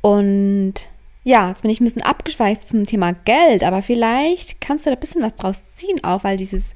Und 0.00 0.74
ja, 1.22 1.50
jetzt 1.50 1.62
bin 1.62 1.70
ich 1.70 1.80
ein 1.80 1.84
bisschen 1.84 2.02
abgeschweift 2.02 2.66
zum 2.66 2.88
Thema 2.88 3.12
Geld, 3.12 3.62
aber 3.62 3.82
vielleicht 3.82 4.60
kannst 4.60 4.84
du 4.84 4.90
da 4.90 4.96
ein 4.96 5.00
bisschen 5.00 5.22
was 5.22 5.36
draus 5.36 5.74
ziehen, 5.76 6.02
auch 6.02 6.24
weil 6.24 6.38
dieses, 6.38 6.72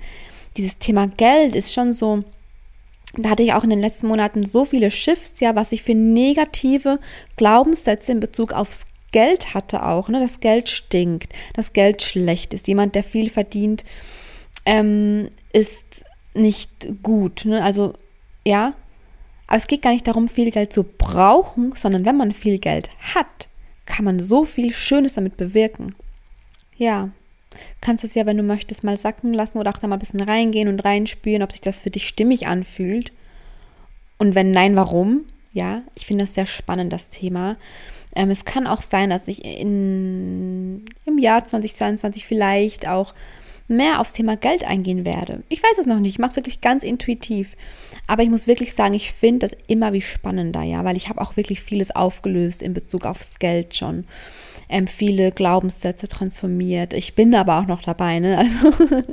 dieses 0.56 0.78
Thema 0.78 1.08
Geld 1.08 1.56
ist 1.56 1.74
schon 1.74 1.92
so, 1.92 2.22
da 3.14 3.30
hatte 3.30 3.42
ich 3.42 3.52
auch 3.52 3.64
in 3.64 3.70
den 3.70 3.80
letzten 3.80 4.06
Monaten 4.06 4.46
so 4.46 4.64
viele 4.64 4.90
Shifts, 4.90 5.40
ja, 5.40 5.54
was 5.54 5.72
ich 5.72 5.82
für 5.82 5.94
negative 5.94 6.98
Glaubenssätze 7.36 8.12
in 8.12 8.20
Bezug 8.20 8.52
aufs 8.52 8.84
Geld 9.12 9.52
hatte 9.52 9.84
auch, 9.84 10.08
ne, 10.08 10.20
das 10.20 10.40
Geld 10.40 10.70
stinkt, 10.70 11.32
das 11.54 11.74
Geld 11.74 12.02
schlecht 12.02 12.54
ist. 12.54 12.66
Jemand, 12.66 12.94
der 12.94 13.04
viel 13.04 13.28
verdient, 13.28 13.84
ähm, 14.64 15.28
ist 15.52 16.04
nicht 16.34 16.70
gut. 17.02 17.44
Ne? 17.44 17.62
Also 17.62 17.92
ja, 18.46 18.74
aber 19.46 19.58
es 19.58 19.66
geht 19.66 19.82
gar 19.82 19.92
nicht 19.92 20.06
darum, 20.06 20.28
viel 20.28 20.50
Geld 20.50 20.72
zu 20.72 20.82
brauchen, 20.82 21.74
sondern 21.76 22.06
wenn 22.06 22.16
man 22.16 22.32
viel 22.32 22.58
Geld 22.58 22.90
hat, 23.14 23.48
kann 23.84 24.06
man 24.06 24.18
so 24.18 24.46
viel 24.46 24.72
Schönes 24.72 25.14
damit 25.14 25.36
bewirken. 25.36 25.94
Ja, 26.76 27.10
kannst 27.80 28.04
es 28.04 28.14
ja, 28.14 28.26
wenn 28.26 28.36
du 28.36 28.42
möchtest, 28.42 28.84
mal 28.84 28.96
sacken 28.96 29.34
lassen 29.34 29.58
oder 29.58 29.70
auch 29.70 29.78
da 29.78 29.86
mal 29.86 29.96
ein 29.96 30.00
bisschen 30.00 30.20
reingehen 30.20 30.68
und 30.68 30.84
reinspüren, 30.84 31.42
ob 31.42 31.52
sich 31.52 31.60
das 31.60 31.80
für 31.80 31.90
dich 31.90 32.08
stimmig 32.08 32.46
anfühlt. 32.46 33.12
Und 34.18 34.34
wenn 34.34 34.50
nein, 34.50 34.76
warum? 34.76 35.26
Ja, 35.52 35.82
ich 35.94 36.06
finde 36.06 36.24
das 36.24 36.34
sehr 36.34 36.46
spannend, 36.46 36.92
das 36.92 37.08
Thema. 37.08 37.56
Ähm, 38.14 38.30
es 38.30 38.44
kann 38.44 38.66
auch 38.66 38.82
sein, 38.82 39.10
dass 39.10 39.28
ich 39.28 39.44
in, 39.44 40.84
im 41.04 41.18
Jahr 41.18 41.46
2022 41.46 42.26
vielleicht 42.26 42.88
auch 42.88 43.14
mehr 43.68 44.00
aufs 44.00 44.12
Thema 44.12 44.36
Geld 44.36 44.64
eingehen 44.64 45.04
werde. 45.04 45.42
Ich 45.48 45.62
weiß 45.62 45.78
es 45.78 45.86
noch 45.86 45.98
nicht, 45.98 46.14
ich 46.14 46.18
mache 46.18 46.30
es 46.30 46.36
wirklich 46.36 46.60
ganz 46.60 46.84
intuitiv. 46.84 47.56
Aber 48.06 48.22
ich 48.22 48.30
muss 48.30 48.46
wirklich 48.46 48.74
sagen, 48.74 48.94
ich 48.94 49.12
finde 49.12 49.48
das 49.48 49.56
immer 49.66 49.92
wie 49.92 50.02
spannender, 50.02 50.62
ja, 50.62 50.84
weil 50.84 50.96
ich 50.96 51.08
habe 51.08 51.20
auch 51.20 51.36
wirklich 51.36 51.62
vieles 51.62 51.94
aufgelöst 51.94 52.62
in 52.62 52.74
Bezug 52.74 53.06
aufs 53.06 53.38
Geld 53.38 53.76
schon. 53.76 54.04
Ähm, 54.72 54.86
viele 54.86 55.32
Glaubenssätze 55.32 56.08
transformiert. 56.08 56.94
Ich 56.94 57.14
bin 57.14 57.34
aber 57.34 57.58
auch 57.58 57.66
noch 57.66 57.82
dabei, 57.82 58.18
ne? 58.18 58.38
Also 58.38 58.72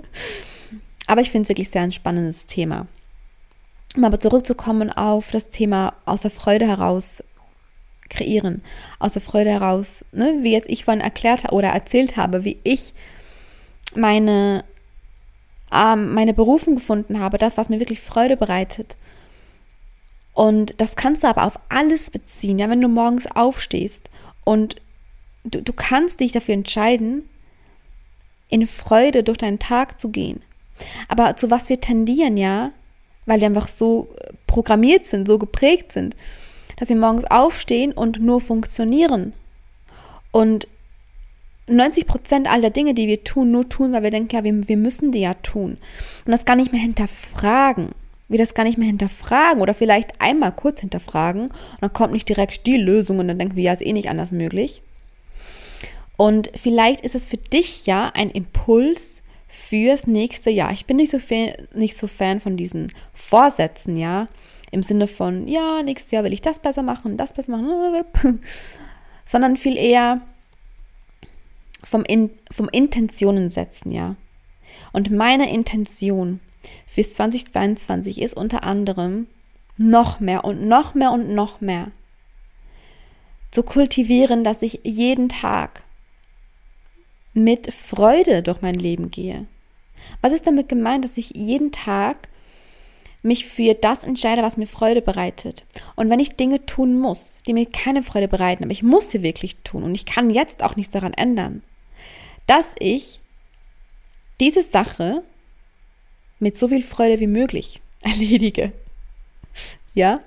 aber 1.07 1.19
ich 1.19 1.31
finde 1.31 1.43
es 1.43 1.49
wirklich 1.49 1.69
sehr 1.69 1.81
ein 1.81 1.91
spannendes 1.91 2.45
Thema. 2.45 2.87
Um 3.97 4.05
aber 4.05 4.21
zurückzukommen 4.21 4.89
auf 4.89 5.31
das 5.31 5.49
Thema 5.49 5.95
aus 6.05 6.21
der 6.21 6.31
Freude 6.31 6.65
heraus 6.65 7.21
kreieren, 8.09 8.63
aus 8.99 9.13
der 9.13 9.21
Freude 9.21 9.51
heraus, 9.51 10.05
ne, 10.13 10.39
wie 10.41 10.53
jetzt 10.53 10.69
ich 10.69 10.85
vorhin 10.85 11.01
erklärt 11.01 11.51
oder 11.51 11.69
erzählt 11.69 12.15
habe, 12.15 12.45
wie 12.45 12.57
ich 12.63 12.93
meine, 13.95 14.63
ähm, 15.73 16.13
meine 16.13 16.33
Berufung 16.33 16.75
gefunden 16.75 17.19
habe, 17.19 17.37
das, 17.37 17.57
was 17.57 17.67
mir 17.67 17.79
wirklich 17.79 17.99
Freude 17.99 18.37
bereitet. 18.37 18.95
Und 20.33 20.75
das 20.77 20.95
kannst 20.95 21.23
du 21.23 21.27
aber 21.27 21.43
auf 21.43 21.59
alles 21.67 22.11
beziehen, 22.11 22.59
ja, 22.59 22.69
wenn 22.69 22.81
du 22.81 22.87
morgens 22.87 23.27
aufstehst 23.27 24.09
und 24.45 24.77
du, 25.43 25.61
du 25.61 25.73
kannst 25.73 26.19
dich 26.19 26.31
dafür 26.31 26.53
entscheiden, 26.53 27.27
in 28.49 28.65
Freude 28.67 29.23
durch 29.23 29.37
deinen 29.37 29.59
Tag 29.59 29.99
zu 29.99 30.09
gehen. 30.09 30.41
Aber 31.07 31.35
zu 31.35 31.51
was 31.51 31.69
wir 31.69 31.79
tendieren, 31.79 32.37
ja, 32.37 32.71
weil 33.25 33.39
wir 33.39 33.47
einfach 33.47 33.67
so 33.67 34.09
programmiert 34.47 35.05
sind, 35.05 35.27
so 35.27 35.37
geprägt 35.37 35.91
sind, 35.91 36.15
dass 36.77 36.89
wir 36.89 36.95
morgens 36.95 37.25
aufstehen 37.25 37.91
und 37.91 38.19
nur 38.19 38.41
funktionieren. 38.41 39.33
Und 40.31 40.67
90 41.67 42.07
Prozent 42.07 42.51
aller 42.51 42.71
Dinge, 42.71 42.93
die 42.93 43.07
wir 43.07 43.23
tun, 43.23 43.51
nur 43.51 43.69
tun, 43.69 43.93
weil 43.93 44.03
wir 44.03 44.11
denken, 44.11 44.35
ja, 44.35 44.43
wir, 44.43 44.67
wir 44.67 44.77
müssen 44.77 45.11
die 45.11 45.19
ja 45.19 45.35
tun. 45.35 45.77
Und 46.25 46.31
das 46.31 46.45
gar 46.45 46.55
nicht 46.55 46.71
mehr 46.71 46.81
hinterfragen. 46.81 47.89
Wir 48.27 48.37
das 48.37 48.53
gar 48.53 48.63
nicht 48.63 48.77
mehr 48.77 48.87
hinterfragen 48.87 49.61
oder 49.61 49.73
vielleicht 49.73 50.21
einmal 50.21 50.51
kurz 50.51 50.81
hinterfragen 50.81 51.47
und 51.47 51.81
dann 51.81 51.93
kommt 51.93 52.13
nicht 52.13 52.29
direkt 52.29 52.67
die 52.67 52.77
Lösung 52.77 53.17
und 53.17 53.27
dann 53.27 53.39
denken 53.39 53.55
wir, 53.55 53.63
ja, 53.63 53.73
ist 53.73 53.85
eh 53.85 53.91
nicht 53.91 54.09
anders 54.09 54.31
möglich. 54.31 54.83
Und 56.19 56.51
vielleicht 56.53 56.99
ist 56.99 57.15
es 57.15 57.23
für 57.23 57.37
dich 57.37 57.85
ja 57.85 58.11
ein 58.13 58.29
Impuls 58.29 59.21
fürs 59.47 60.05
nächste 60.05 60.49
Jahr. 60.49 60.73
Ich 60.73 60.85
bin 60.85 60.97
nicht 60.97 61.11
so, 61.11 61.17
fan, 61.17 61.53
nicht 61.73 61.97
so 61.97 62.07
Fan 62.07 62.41
von 62.41 62.57
diesen 62.57 62.91
Vorsätzen, 63.13 63.95
ja, 63.95 64.25
im 64.69 64.83
Sinne 64.83 65.07
von, 65.07 65.47
ja, 65.47 65.81
nächstes 65.81 66.11
Jahr 66.11 66.25
will 66.25 66.33
ich 66.33 66.41
das 66.41 66.59
besser 66.59 66.83
machen, 66.83 67.15
das 67.15 67.31
besser 67.31 67.55
machen, 67.55 68.03
sondern 69.25 69.55
viel 69.55 69.77
eher, 69.77 70.19
vom, 71.85 72.03
In, 72.03 72.31
vom 72.51 72.67
Intentionen 72.67 73.49
setzen, 73.49 73.89
ja. 73.89 74.17
Und 74.91 75.11
meine 75.11 75.49
Intention 75.49 76.41
fürs 76.85 77.13
2022 77.13 78.19
ist 78.19 78.35
unter 78.35 78.65
anderem 78.65 79.27
noch 79.77 80.19
mehr 80.19 80.43
und 80.43 80.67
noch 80.67 80.95
mehr 80.95 81.13
und 81.13 81.29
noch 81.29 81.61
mehr 81.61 81.91
zu 83.51 83.63
kultivieren, 83.63 84.43
dass 84.43 84.61
ich 84.61 84.81
jeden 84.83 85.29
Tag 85.29 85.83
mit 87.39 87.73
Freude 87.73 88.43
durch 88.43 88.61
mein 88.61 88.75
Leben 88.75 89.11
gehe. 89.11 89.45
Was 90.21 90.33
ist 90.33 90.47
damit 90.47 90.69
gemeint, 90.69 91.03
dass 91.05 91.17
ich 91.17 91.31
jeden 91.35 91.71
Tag 91.71 92.29
mich 93.21 93.45
für 93.45 93.73
das 93.73 94.03
entscheide, 94.03 94.43
was 94.43 94.57
mir 94.57 94.67
Freude 94.67 95.01
bereitet. 95.01 95.65
Und 95.95 96.09
wenn 96.09 96.19
ich 96.19 96.35
Dinge 96.35 96.65
tun 96.65 96.97
muss, 96.97 97.41
die 97.45 97.53
mir 97.53 97.65
keine 97.65 98.01
Freude 98.01 98.27
bereiten, 98.27 98.63
aber 98.63 98.71
ich 98.71 98.83
muss 98.83 99.11
sie 99.11 99.23
wirklich 99.23 99.57
tun 99.63 99.83
und 99.83 99.95
ich 99.95 100.05
kann 100.05 100.29
jetzt 100.29 100.63
auch 100.63 100.75
nichts 100.75 100.93
daran 100.93 101.13
ändern, 101.13 101.61
dass 102.47 102.75
ich 102.79 103.19
diese 104.39 104.63
Sache 104.63 105.23
mit 106.39 106.57
so 106.57 106.69
viel 106.69 106.81
Freude 106.81 107.19
wie 107.19 107.27
möglich 107.27 107.81
erledige. 108.01 108.71
Ja? 109.93 110.21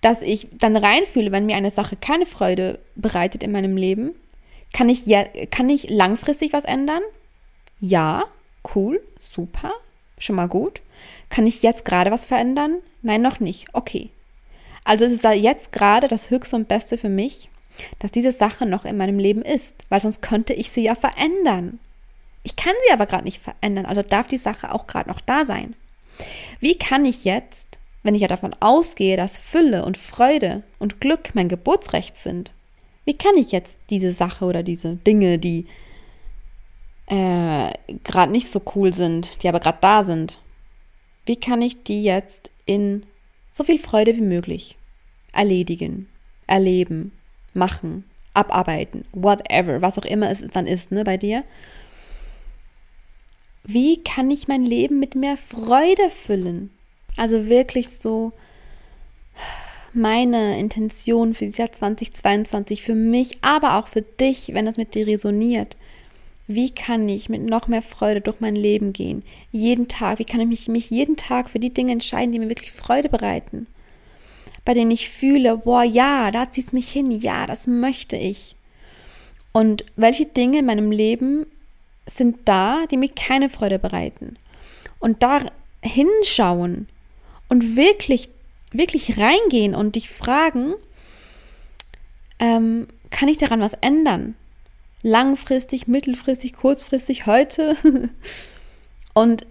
Dass 0.00 0.22
ich 0.22 0.48
dann 0.52 0.76
reinfühle, 0.76 1.30
wenn 1.30 1.46
mir 1.46 1.56
eine 1.56 1.70
Sache 1.70 1.96
keine 1.96 2.26
Freude 2.26 2.78
bereitet 2.96 3.42
in 3.42 3.52
meinem 3.52 3.76
Leben, 3.76 4.14
kann 4.72 4.88
ich, 4.88 5.06
ja, 5.06 5.24
kann 5.50 5.68
ich 5.68 5.90
langfristig 5.90 6.52
was 6.52 6.64
ändern? 6.64 7.02
Ja, 7.80 8.24
cool, 8.74 9.02
super, 9.20 9.72
schon 10.18 10.36
mal 10.36 10.48
gut. 10.48 10.80
Kann 11.28 11.46
ich 11.46 11.62
jetzt 11.62 11.84
gerade 11.84 12.10
was 12.10 12.24
verändern? 12.24 12.78
Nein, 13.02 13.22
noch 13.22 13.40
nicht. 13.40 13.66
Okay. 13.72 14.10
Also 14.84 15.04
ist 15.04 15.24
es 15.24 15.40
jetzt 15.40 15.72
gerade 15.72 16.08
das 16.08 16.30
Höchste 16.30 16.56
und 16.56 16.68
Beste 16.68 16.98
für 16.98 17.08
mich, 17.08 17.48
dass 17.98 18.10
diese 18.10 18.32
Sache 18.32 18.66
noch 18.66 18.84
in 18.84 18.96
meinem 18.96 19.18
Leben 19.18 19.42
ist, 19.42 19.74
weil 19.88 20.00
sonst 20.00 20.22
könnte 20.22 20.52
ich 20.52 20.70
sie 20.70 20.82
ja 20.82 20.94
verändern. 20.94 21.78
Ich 22.42 22.56
kann 22.56 22.74
sie 22.86 22.92
aber 22.92 23.06
gerade 23.06 23.24
nicht 23.24 23.40
verändern, 23.40 23.86
also 23.86 24.02
darf 24.02 24.26
die 24.26 24.38
Sache 24.38 24.72
auch 24.72 24.86
gerade 24.86 25.08
noch 25.08 25.20
da 25.20 25.44
sein. 25.44 25.74
Wie 26.60 26.76
kann 26.76 27.04
ich 27.04 27.24
jetzt, 27.24 27.78
wenn 28.02 28.14
ich 28.14 28.22
ja 28.22 28.28
davon 28.28 28.54
ausgehe, 28.60 29.16
dass 29.16 29.38
Fülle 29.38 29.84
und 29.84 29.96
Freude 29.96 30.62
und 30.78 31.00
Glück 31.00 31.34
mein 31.34 31.48
Geburtsrecht 31.48 32.16
sind, 32.16 32.52
wie 33.04 33.14
kann 33.14 33.36
ich 33.36 33.52
jetzt 33.52 33.78
diese 33.90 34.12
Sache 34.12 34.44
oder 34.44 34.62
diese 34.62 34.96
Dinge, 34.96 35.38
die 35.38 35.66
äh, 37.06 37.72
gerade 38.04 38.32
nicht 38.32 38.50
so 38.50 38.62
cool 38.74 38.92
sind, 38.92 39.42
die 39.42 39.48
aber 39.48 39.60
gerade 39.60 39.78
da 39.80 40.04
sind, 40.04 40.38
wie 41.26 41.36
kann 41.36 41.62
ich 41.62 41.82
die 41.82 42.02
jetzt 42.02 42.50
in 42.64 43.04
so 43.50 43.64
viel 43.64 43.78
Freude 43.78 44.16
wie 44.16 44.22
möglich 44.22 44.76
erledigen, 45.32 46.08
erleben, 46.46 47.12
machen, 47.54 48.04
abarbeiten, 48.34 49.04
whatever, 49.12 49.82
was 49.82 49.98
auch 49.98 50.04
immer 50.04 50.30
es 50.30 50.44
dann 50.52 50.66
ist, 50.66 50.92
ne, 50.92 51.04
bei 51.04 51.16
dir. 51.16 51.44
Wie 53.64 54.02
kann 54.02 54.30
ich 54.30 54.48
mein 54.48 54.64
Leben 54.64 54.98
mit 54.98 55.14
mehr 55.14 55.36
Freude 55.36 56.10
füllen? 56.10 56.70
Also 57.16 57.46
wirklich 57.48 57.90
so 57.90 58.32
meine 59.94 60.58
Intention 60.58 61.34
für 61.34 61.46
das 61.46 61.58
Jahr 61.58 61.72
2022 61.72 62.82
für 62.82 62.94
mich, 62.94 63.38
aber 63.42 63.78
auch 63.78 63.88
für 63.88 64.02
dich, 64.02 64.54
wenn 64.54 64.66
das 64.66 64.76
mit 64.76 64.94
dir 64.94 65.06
resoniert. 65.06 65.76
Wie 66.46 66.70
kann 66.70 67.08
ich 67.08 67.28
mit 67.28 67.42
noch 67.42 67.68
mehr 67.68 67.82
Freude 67.82 68.20
durch 68.20 68.40
mein 68.40 68.56
Leben 68.56 68.92
gehen? 68.92 69.22
Jeden 69.52 69.88
Tag. 69.88 70.18
Wie 70.18 70.24
kann 70.24 70.40
ich 70.40 70.48
mich, 70.48 70.68
mich 70.68 70.90
jeden 70.90 71.16
Tag 71.16 71.48
für 71.48 71.58
die 71.58 71.72
Dinge 71.72 71.92
entscheiden, 71.92 72.32
die 72.32 72.38
mir 72.38 72.48
wirklich 72.48 72.72
Freude 72.72 73.08
bereiten? 73.08 73.66
bei 74.64 74.74
denen 74.74 74.90
ich 74.90 75.10
fühle, 75.10 75.58
boah, 75.58 75.82
ja, 75.82 76.30
da 76.30 76.50
zieht 76.50 76.66
es 76.66 76.72
mich 76.72 76.90
hin, 76.90 77.10
ja, 77.10 77.46
das 77.46 77.66
möchte 77.66 78.16
ich. 78.16 78.56
Und 79.52 79.84
welche 79.96 80.26
Dinge 80.26 80.60
in 80.60 80.66
meinem 80.66 80.90
Leben 80.90 81.46
sind 82.06 82.38
da, 82.44 82.84
die 82.90 82.96
mir 82.96 83.10
keine 83.10 83.48
Freude 83.48 83.78
bereiten? 83.78 84.36
Und 84.98 85.22
da 85.22 85.40
hinschauen 85.82 86.88
und 87.48 87.76
wirklich, 87.76 88.28
wirklich 88.72 89.18
reingehen 89.18 89.74
und 89.74 89.96
dich 89.96 90.10
fragen, 90.10 90.74
ähm, 92.38 92.88
kann 93.10 93.28
ich 93.28 93.38
daran 93.38 93.60
was 93.60 93.74
ändern? 93.74 94.34
Langfristig, 95.02 95.86
mittelfristig, 95.86 96.54
kurzfristig, 96.54 97.26
heute? 97.26 97.76
und 99.14 99.46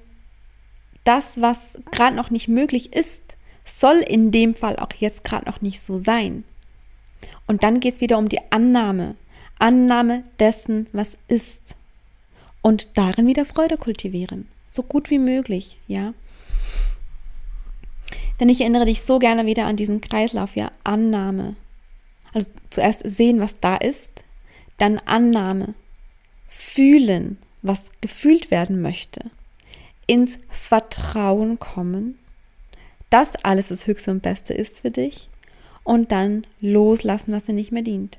das, 1.04 1.42
was 1.42 1.78
gerade 1.92 2.16
noch 2.16 2.30
nicht 2.30 2.48
möglich 2.48 2.94
ist, 2.94 3.22
soll 3.66 3.98
in 3.98 4.32
dem 4.32 4.56
Fall 4.56 4.78
auch 4.78 4.94
jetzt 4.98 5.24
gerade 5.24 5.46
noch 5.46 5.62
nicht 5.62 5.82
so 5.82 5.98
sein. 5.98 6.44
Und 7.48 7.64
dann 7.64 7.80
geht 7.80 7.96
es 7.96 8.02
wieder 8.02 8.18
um 8.18 8.30
die 8.30 8.40
Annahme. 8.52 9.16
Annahme 9.60 10.24
dessen, 10.40 10.88
was 10.92 11.18
ist. 11.28 11.76
Und 12.62 12.90
darin 12.96 13.28
wieder 13.28 13.46
Freude 13.46 13.78
kultivieren. 13.78 14.48
So 14.70 14.84
gut 14.84 15.10
wie 15.10 15.20
möglich, 15.20 15.78
ja. 15.88 16.14
Denn 18.42 18.50
ich 18.50 18.60
erinnere 18.60 18.84
dich 18.84 19.04
so 19.04 19.20
gerne 19.20 19.46
wieder 19.46 19.66
an 19.66 19.78
diesen 19.78 20.02
Kreislauf, 20.02 20.58
ja. 20.58 20.72
Annahme. 20.84 21.56
Also 22.34 22.50
zuerst 22.70 23.04
sehen, 23.06 23.40
was 23.40 23.58
da 23.62 23.78
ist, 23.78 24.26
dann 24.78 24.98
Annahme. 24.98 25.74
Fühlen, 26.50 27.38
was 27.62 27.92
gefühlt 28.02 28.52
werden 28.52 28.82
möchte. 28.82 29.22
Ins 30.08 30.38
Vertrauen 30.50 31.60
kommen 31.60 32.18
das 33.12 33.36
alles 33.36 33.68
das 33.68 33.86
Höchste 33.86 34.10
und 34.10 34.24
Beste 34.24 34.54
ist 34.54 34.80
für 34.80 34.90
dich 34.90 35.30
und 35.84 36.12
dann 36.12 36.48
loslassen, 36.62 37.34
was 37.34 37.46
dir 37.46 37.54
nicht 37.54 37.72
mehr 37.72 37.84
dient. 37.84 38.18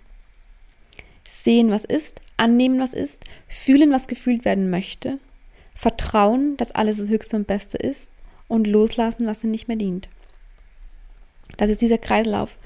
Sehen, 1.27 1.71
was 1.71 1.85
ist, 1.85 2.21
annehmen, 2.37 2.79
was 2.79 2.93
ist, 2.93 3.25
fühlen, 3.49 3.91
was 3.91 4.07
gefühlt 4.07 4.45
werden 4.45 4.71
möchte, 4.71 5.19
vertrauen, 5.75 6.59
dass 6.59 6.73
alles 6.73 6.99
das 6.99 7.09
Höchste 7.09 7.37
und 7.37 7.47
Beste 7.47 7.79
ist 7.79 8.12
und 8.53 8.67
loslassen, 8.67 9.27
was 9.27 9.41
dir 9.41 9.49
nicht 9.49 9.67
mehr 9.67 9.79
dient. 9.79 10.11
Das 11.57 11.71
ist 11.71 11.81
dieser 11.81 11.97
Kreislauf, 11.97 12.59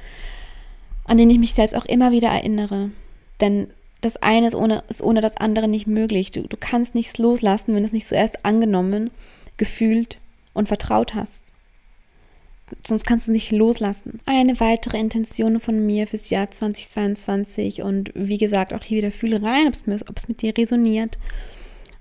an 1.04 1.16
den 1.16 1.30
ich 1.30 1.38
mich 1.38 1.54
selbst 1.54 1.76
auch 1.76 1.84
immer 1.84 2.10
wieder 2.10 2.28
erinnere. 2.28 2.90
Denn 3.40 3.68
das 4.00 4.16
eine 4.16 4.48
ist 4.48 4.56
ohne, 4.56 4.82
ist 4.88 5.02
ohne 5.02 5.20
das 5.20 5.36
andere 5.36 5.68
nicht 5.68 5.86
möglich. 5.86 6.32
Du, 6.32 6.42
du 6.42 6.56
kannst 6.58 6.96
nichts 6.96 7.18
loslassen, 7.18 7.74
wenn 7.74 7.82
du 7.82 7.86
es 7.86 7.92
nicht 7.92 8.08
zuerst 8.08 8.44
angenommen, 8.44 9.10
gefühlt 9.58 10.18
und 10.54 10.66
vertraut 10.66 11.14
hast. 11.14 11.42
Sonst 12.84 13.06
kannst 13.06 13.28
du 13.28 13.30
es 13.30 13.34
nicht 13.34 13.52
loslassen. 13.52 14.18
Eine 14.26 14.58
weitere 14.58 14.98
Intention 14.98 15.60
von 15.60 15.86
mir 15.86 16.08
fürs 16.08 16.30
Jahr 16.30 16.50
2022 16.50 17.82
und 17.82 18.10
wie 18.14 18.38
gesagt, 18.38 18.74
auch 18.74 18.82
hier 18.82 18.98
wieder 18.98 19.12
fühle 19.12 19.40
rein, 19.40 19.68
ob 19.68 20.16
es 20.16 20.28
mit 20.28 20.42
dir 20.42 20.56
resoniert. 20.58 21.16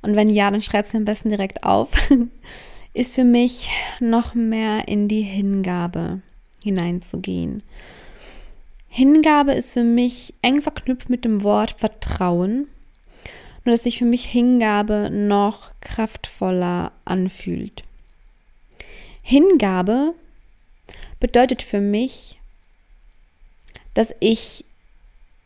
Und 0.01 0.15
wenn 0.15 0.30
ja, 0.30 0.50
dann 0.50 0.63
schreib 0.63 0.86
es 0.86 0.96
am 0.96 1.06
besten 1.06 1.30
direkt 1.30 1.63
auf. 1.63 1.89
ist 2.96 3.14
für 3.14 3.25
mich 3.25 3.70
noch 4.00 4.34
mehr 4.34 4.88
in 4.88 5.08
die 5.08 5.22
Hingabe 5.22 6.22
hineinzugehen. 6.64 7.62
Hingabe 8.88 9.52
ist 9.52 9.74
für 9.74 9.84
mich 9.84 10.34
eng 10.42 10.62
verknüpft 10.62 11.10
mit 11.10 11.25
dem 11.25 11.44
Wort 11.44 11.75
Vertrauen, 11.78 12.68
nur 13.66 13.75
dass 13.75 13.84
sich 13.84 14.00
für 14.00 14.06
mich 14.06 14.25
Hingabe 14.25 15.10
noch 15.12 15.72
kraftvoller 15.82 16.94
anfühlt. 17.04 17.84
Hingabe 19.22 20.14
bedeutet 21.20 21.62
für 21.62 21.82
mich, 21.82 22.40
dass 23.94 24.16
ich 24.22 24.64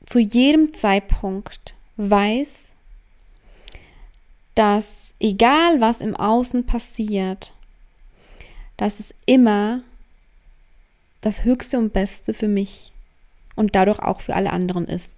zu 0.05 0.19
jedem 0.19 0.73
Zeitpunkt 0.75 1.73
weiß, 1.97 2.68
dass 4.59 5.13
egal 5.21 5.79
was 5.79 6.01
im 6.01 6.17
Außen 6.17 6.65
passiert, 6.65 7.53
dass 8.75 8.99
es 8.99 9.13
immer 9.25 9.83
das 11.21 11.45
Höchste 11.45 11.77
und 11.77 11.93
Beste 11.93 12.33
für 12.33 12.49
mich 12.49 12.91
und 13.55 13.73
dadurch 13.73 13.99
auch 13.99 14.19
für 14.19 14.35
alle 14.35 14.51
anderen 14.51 14.85
ist. 14.85 15.15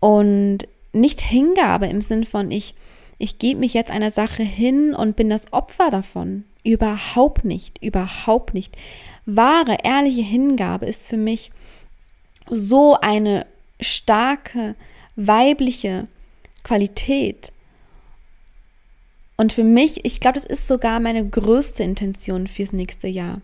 Und 0.00 0.66
nicht 0.92 1.20
Hingabe 1.20 1.86
im 1.86 2.02
Sinn 2.02 2.24
von 2.24 2.50
ich, 2.50 2.74
ich 3.18 3.38
gebe 3.38 3.60
mich 3.60 3.72
jetzt 3.72 3.92
einer 3.92 4.10
Sache 4.10 4.42
hin 4.42 4.92
und 4.92 5.14
bin 5.14 5.30
das 5.30 5.52
Opfer 5.52 5.92
davon. 5.92 6.42
Überhaupt 6.64 7.44
nicht, 7.44 7.80
überhaupt 7.80 8.52
nicht. 8.52 8.76
Wahre, 9.26 9.78
ehrliche 9.84 10.22
Hingabe 10.22 10.86
ist 10.86 11.06
für 11.06 11.18
mich 11.18 11.52
so 12.50 12.96
eine 13.00 13.46
starke, 13.80 14.74
weibliche 15.14 16.08
Qualität. 16.62 17.52
Und 19.36 19.52
für 19.52 19.64
mich, 19.64 20.04
ich 20.04 20.20
glaube, 20.20 20.38
das 20.38 20.44
ist 20.44 20.68
sogar 20.68 21.00
meine 21.00 21.28
größte 21.28 21.82
Intention 21.82 22.46
fürs 22.46 22.72
nächste 22.72 23.08
Jahr 23.08 23.40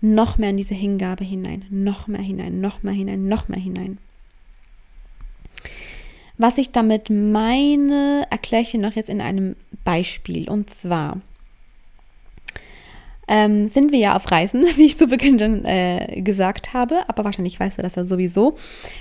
noch 0.00 0.36
mehr 0.36 0.50
in 0.50 0.56
diese 0.58 0.74
Hingabe 0.74 1.24
hinein, 1.24 1.64
noch 1.70 2.06
mehr 2.06 2.20
hinein, 2.20 2.60
noch 2.60 2.82
mehr 2.82 2.92
hinein, 2.92 3.26
noch 3.26 3.48
mehr 3.48 3.60
hinein. 3.60 3.98
Was 6.36 6.58
ich 6.58 6.72
damit 6.72 7.10
meine, 7.10 8.26
erkläre 8.30 8.62
ich 8.62 8.72
dir 8.72 8.80
noch 8.80 8.94
jetzt 8.94 9.08
in 9.08 9.20
einem 9.20 9.56
Beispiel. 9.84 10.48
Und 10.48 10.68
zwar 10.68 11.20
ähm, 13.28 13.68
sind 13.68 13.92
wir 13.92 13.98
ja 13.98 14.16
auf 14.16 14.30
Reisen, 14.30 14.64
wie 14.76 14.84
ich 14.84 14.98
zu 14.98 15.06
Beginn 15.06 15.38
schon 15.38 15.64
äh, 15.64 16.20
gesagt 16.22 16.72
habe, 16.72 17.08
aber 17.08 17.24
wahrscheinlich 17.24 17.58
weißt 17.58 17.78
du 17.78 17.82
das 17.82 17.94
ja 17.94 18.04
sowieso, 18.04 18.56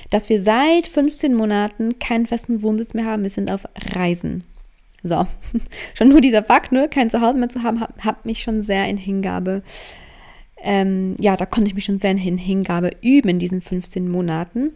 dass 0.09 0.29
wir 0.29 0.41
seit 0.41 0.87
15 0.87 1.33
Monaten 1.33 1.99
keinen 1.99 2.25
festen 2.25 2.61
Wohnsitz 2.61 2.93
mehr 2.93 3.05
haben. 3.05 3.23
Wir 3.23 3.29
sind 3.29 3.51
auf 3.51 3.67
Reisen. 3.93 4.43
So, 5.03 5.27
schon 5.95 6.09
nur 6.09 6.21
dieser 6.21 6.43
Fakt, 6.43 6.71
ne, 6.71 6.87
kein 6.89 7.09
Zuhause 7.09 7.37
mehr 7.37 7.49
zu 7.49 7.63
haben, 7.63 7.81
hat, 7.81 7.91
hat 7.99 8.25
mich 8.25 8.41
schon 8.41 8.63
sehr 8.63 8.87
in 8.87 8.97
Hingabe 8.97 9.63
ähm, 10.63 11.15
ja, 11.19 11.35
da 11.35 11.45
konnte 11.45 11.67
ich 11.67 11.75
mich 11.75 11.83
schon 11.83 11.99
sehr 11.99 12.11
in 12.11 12.37
Hingabe 12.37 12.91
üben 13.01 13.29
in 13.29 13.39
diesen 13.39 13.61
15 13.61 14.09
Monaten. 14.09 14.71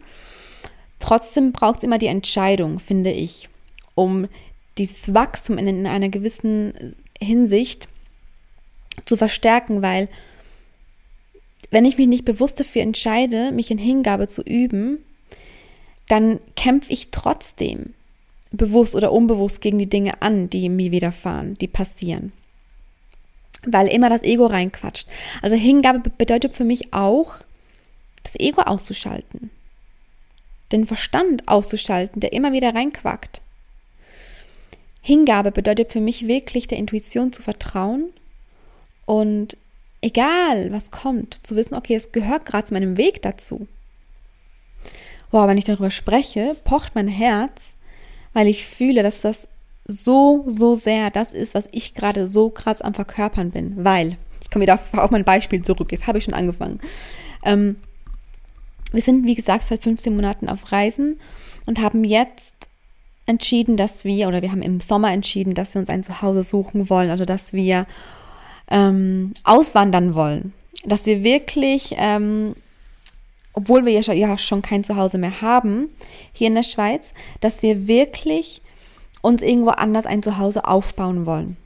Trotzdem 0.98 1.52
braucht 1.52 1.78
es 1.78 1.84
immer 1.84 1.98
die 1.98 2.06
Entscheidung, 2.06 2.78
finde 2.78 3.10
ich, 3.10 3.48
um 3.94 4.28
dieses 4.76 5.14
Wachstum 5.14 5.56
in, 5.56 5.66
in 5.66 5.86
einer 5.86 6.10
gewissen 6.10 6.94
Hinsicht 7.18 7.88
zu 9.04 9.16
verstärken, 9.16 9.82
weil 9.82 10.08
wenn 11.70 11.84
ich 11.84 11.98
mich 11.98 12.08
nicht 12.08 12.24
bewusst 12.24 12.60
dafür 12.60 12.82
entscheide, 12.82 13.52
mich 13.52 13.70
in 13.70 13.78
Hingabe 13.78 14.28
zu 14.28 14.42
üben, 14.42 14.98
dann 16.08 16.40
kämpfe 16.56 16.92
ich 16.92 17.10
trotzdem 17.10 17.94
bewusst 18.50 18.94
oder 18.94 19.12
unbewusst 19.12 19.60
gegen 19.60 19.78
die 19.78 19.90
Dinge 19.90 20.22
an, 20.22 20.48
die 20.48 20.68
mir 20.70 20.90
widerfahren, 20.90 21.58
die 21.58 21.68
passieren 21.68 22.32
weil 23.66 23.88
immer 23.88 24.08
das 24.08 24.22
Ego 24.22 24.46
reinquatscht. 24.46 25.08
Also 25.42 25.56
Hingabe 25.56 26.10
bedeutet 26.10 26.54
für 26.54 26.64
mich 26.64 26.92
auch, 26.92 27.40
das 28.22 28.38
Ego 28.38 28.62
auszuschalten. 28.62 29.50
Den 30.72 30.86
Verstand 30.86 31.48
auszuschalten, 31.48 32.20
der 32.20 32.32
immer 32.32 32.52
wieder 32.52 32.74
reinquackt. 32.74 33.40
Hingabe 35.00 35.50
bedeutet 35.50 35.92
für 35.92 36.00
mich 36.00 36.26
wirklich 36.26 36.66
der 36.66 36.78
Intuition 36.78 37.32
zu 37.32 37.42
vertrauen 37.42 38.12
und 39.08 39.56
egal 40.02 40.70
was 40.70 40.90
kommt, 40.90 41.46
zu 41.46 41.56
wissen, 41.56 41.74
okay, 41.74 41.94
es 41.94 42.12
gehört 42.12 42.44
gerade 42.44 42.66
zu 42.66 42.74
meinem 42.74 42.98
Weg 42.98 43.22
dazu. 43.22 43.66
Wow, 45.30 45.48
wenn 45.48 45.56
ich 45.56 45.64
darüber 45.64 45.90
spreche, 45.90 46.54
pocht 46.62 46.94
mein 46.94 47.08
Herz, 47.08 47.72
weil 48.34 48.48
ich 48.48 48.66
fühle, 48.66 49.02
dass 49.02 49.22
das 49.22 49.48
so, 49.86 50.44
so 50.46 50.74
sehr 50.74 51.10
das 51.10 51.32
ist, 51.32 51.54
was 51.54 51.64
ich 51.72 51.94
gerade 51.94 52.26
so 52.26 52.50
krass 52.50 52.82
am 52.82 52.92
Verkörpern 52.92 53.50
bin. 53.50 53.82
Weil, 53.82 54.18
ich 54.42 54.50
komme 54.50 54.64
wieder 54.64 54.74
auf, 54.74 54.92
auf 54.92 55.10
mein 55.10 55.24
Beispiel 55.24 55.62
zurück, 55.62 55.90
jetzt 55.90 56.06
habe 56.06 56.18
ich 56.18 56.24
schon 56.24 56.34
angefangen. 56.34 56.78
Ähm, 57.46 57.76
wir 58.92 59.00
sind, 59.00 59.24
wie 59.24 59.36
gesagt, 59.36 59.64
seit 59.68 59.84
15 59.84 60.14
Monaten 60.14 60.50
auf 60.50 60.70
Reisen 60.70 61.18
und 61.64 61.80
haben 61.80 62.04
jetzt 62.04 62.54
entschieden, 63.24 63.78
dass 63.78 64.04
wir, 64.04 64.28
oder 64.28 64.42
wir 64.42 64.52
haben 64.52 64.60
im 64.60 64.80
Sommer 64.80 65.12
entschieden, 65.12 65.54
dass 65.54 65.72
wir 65.72 65.80
uns 65.80 65.88
ein 65.88 66.02
Zuhause 66.02 66.42
suchen 66.42 66.90
wollen, 66.90 67.08
also 67.08 67.24
dass 67.24 67.54
wir 67.54 67.86
ähm, 68.70 69.34
auswandern 69.44 70.14
wollen. 70.14 70.52
Dass 70.84 71.06
wir 71.06 71.24
wirklich, 71.24 71.94
ähm, 71.96 72.54
obwohl 73.52 73.84
wir 73.84 73.92
ja 73.92 74.38
schon 74.38 74.62
kein 74.62 74.84
Zuhause 74.84 75.18
mehr 75.18 75.40
haben 75.40 75.88
hier 76.32 76.48
in 76.48 76.54
der 76.54 76.62
Schweiz, 76.62 77.12
dass 77.40 77.62
wir 77.62 77.88
wirklich 77.88 78.62
uns 79.22 79.42
irgendwo 79.42 79.70
anders 79.70 80.06
ein 80.06 80.22
Zuhause 80.22 80.64
aufbauen 80.64 81.26
wollen. 81.26 81.56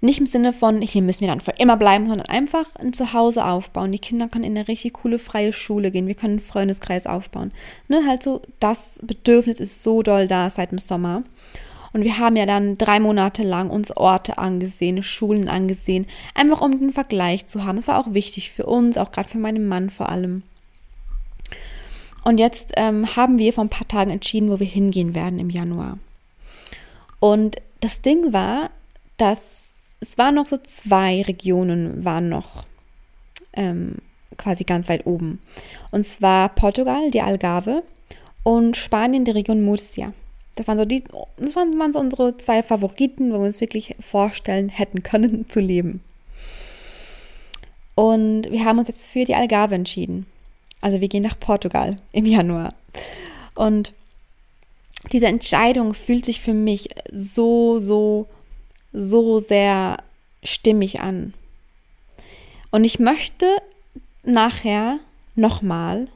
Nicht 0.00 0.18
im 0.18 0.26
Sinne 0.26 0.52
von, 0.52 0.82
hier 0.82 1.00
müssen 1.00 1.22
wir 1.22 1.28
dann 1.28 1.40
für 1.40 1.52
immer 1.52 1.76
bleiben, 1.76 2.06
sondern 2.06 2.28
einfach 2.28 2.76
ein 2.76 2.92
Zuhause 2.92 3.44
aufbauen. 3.44 3.92
Die 3.92 3.98
Kinder 3.98 4.28
können 4.28 4.44
in 4.44 4.56
eine 4.56 4.68
richtig 4.68 4.92
coole 4.92 5.18
freie 5.18 5.52
Schule 5.52 5.90
gehen. 5.90 6.06
Wir 6.06 6.14
können 6.14 6.34
einen 6.34 6.46
Freundeskreis 6.46 7.06
aufbauen. 7.06 7.50
Ne, 7.88 8.04
halt 8.06 8.22
so, 8.22 8.42
das 8.60 8.98
Bedürfnis 9.02 9.58
ist 9.58 9.82
so 9.82 10.02
doll 10.02 10.26
da 10.26 10.50
seit 10.50 10.70
dem 10.70 10.78
Sommer. 10.78 11.22
Und 11.96 12.04
wir 12.04 12.18
haben 12.18 12.36
ja 12.36 12.44
dann 12.44 12.76
drei 12.76 13.00
Monate 13.00 13.42
lang 13.42 13.70
uns 13.70 13.90
Orte 13.96 14.36
angesehen, 14.36 15.02
Schulen 15.02 15.48
angesehen, 15.48 16.06
einfach 16.34 16.60
um 16.60 16.78
den 16.78 16.92
Vergleich 16.92 17.46
zu 17.46 17.64
haben. 17.64 17.76
Das 17.76 17.88
war 17.88 17.98
auch 17.98 18.12
wichtig 18.12 18.50
für 18.50 18.66
uns, 18.66 18.98
auch 18.98 19.10
gerade 19.12 19.30
für 19.30 19.38
meinen 19.38 19.66
Mann 19.66 19.88
vor 19.88 20.10
allem. 20.10 20.42
Und 22.22 22.38
jetzt 22.38 22.74
ähm, 22.76 23.16
haben 23.16 23.38
wir 23.38 23.54
vor 23.54 23.64
ein 23.64 23.70
paar 23.70 23.88
Tagen 23.88 24.10
entschieden, 24.10 24.50
wo 24.50 24.60
wir 24.60 24.66
hingehen 24.66 25.14
werden 25.14 25.38
im 25.38 25.48
Januar. 25.48 25.98
Und 27.18 27.56
das 27.80 28.02
Ding 28.02 28.30
war, 28.34 28.68
dass 29.16 29.70
es 30.00 30.18
waren 30.18 30.34
noch 30.34 30.44
so 30.44 30.58
zwei 30.58 31.22
Regionen, 31.22 32.04
waren 32.04 32.28
noch 32.28 32.64
ähm, 33.54 33.94
quasi 34.36 34.64
ganz 34.64 34.90
weit 34.90 35.06
oben. 35.06 35.40
Und 35.92 36.04
zwar 36.04 36.50
Portugal, 36.50 37.10
die 37.10 37.22
Algarve 37.22 37.84
und 38.42 38.76
Spanien, 38.76 39.24
die 39.24 39.30
Region 39.30 39.64
Murcia. 39.64 40.12
Das 40.56 40.66
waren 40.66 40.78
so 40.78 40.84
die, 40.84 41.04
das 41.36 41.54
waren, 41.54 41.78
waren 41.78 41.92
so 41.92 42.00
unsere 42.00 42.36
zwei 42.38 42.62
Favoriten, 42.62 43.30
wo 43.32 43.38
wir 43.38 43.46
uns 43.46 43.60
wirklich 43.60 43.94
vorstellen 44.00 44.68
hätten 44.68 45.02
können 45.02 45.46
zu 45.48 45.60
leben. 45.60 46.02
Und 47.94 48.50
wir 48.50 48.64
haben 48.64 48.78
uns 48.78 48.88
jetzt 48.88 49.06
für 49.06 49.24
die 49.24 49.34
Algarve 49.34 49.74
entschieden. 49.74 50.26
Also 50.80 51.00
wir 51.00 51.08
gehen 51.08 51.22
nach 51.22 51.38
Portugal 51.38 51.98
im 52.12 52.26
Januar. 52.26 52.74
Und 53.54 53.92
diese 55.12 55.26
Entscheidung 55.26 55.94
fühlt 55.94 56.24
sich 56.24 56.40
für 56.40 56.54
mich 56.54 56.88
so, 57.10 57.78
so, 57.78 58.26
so 58.92 59.38
sehr 59.38 59.98
stimmig 60.42 61.00
an. 61.00 61.34
Und 62.70 62.84
ich 62.84 62.98
möchte 62.98 63.46
nachher 64.24 64.98
nochmal 65.34 66.08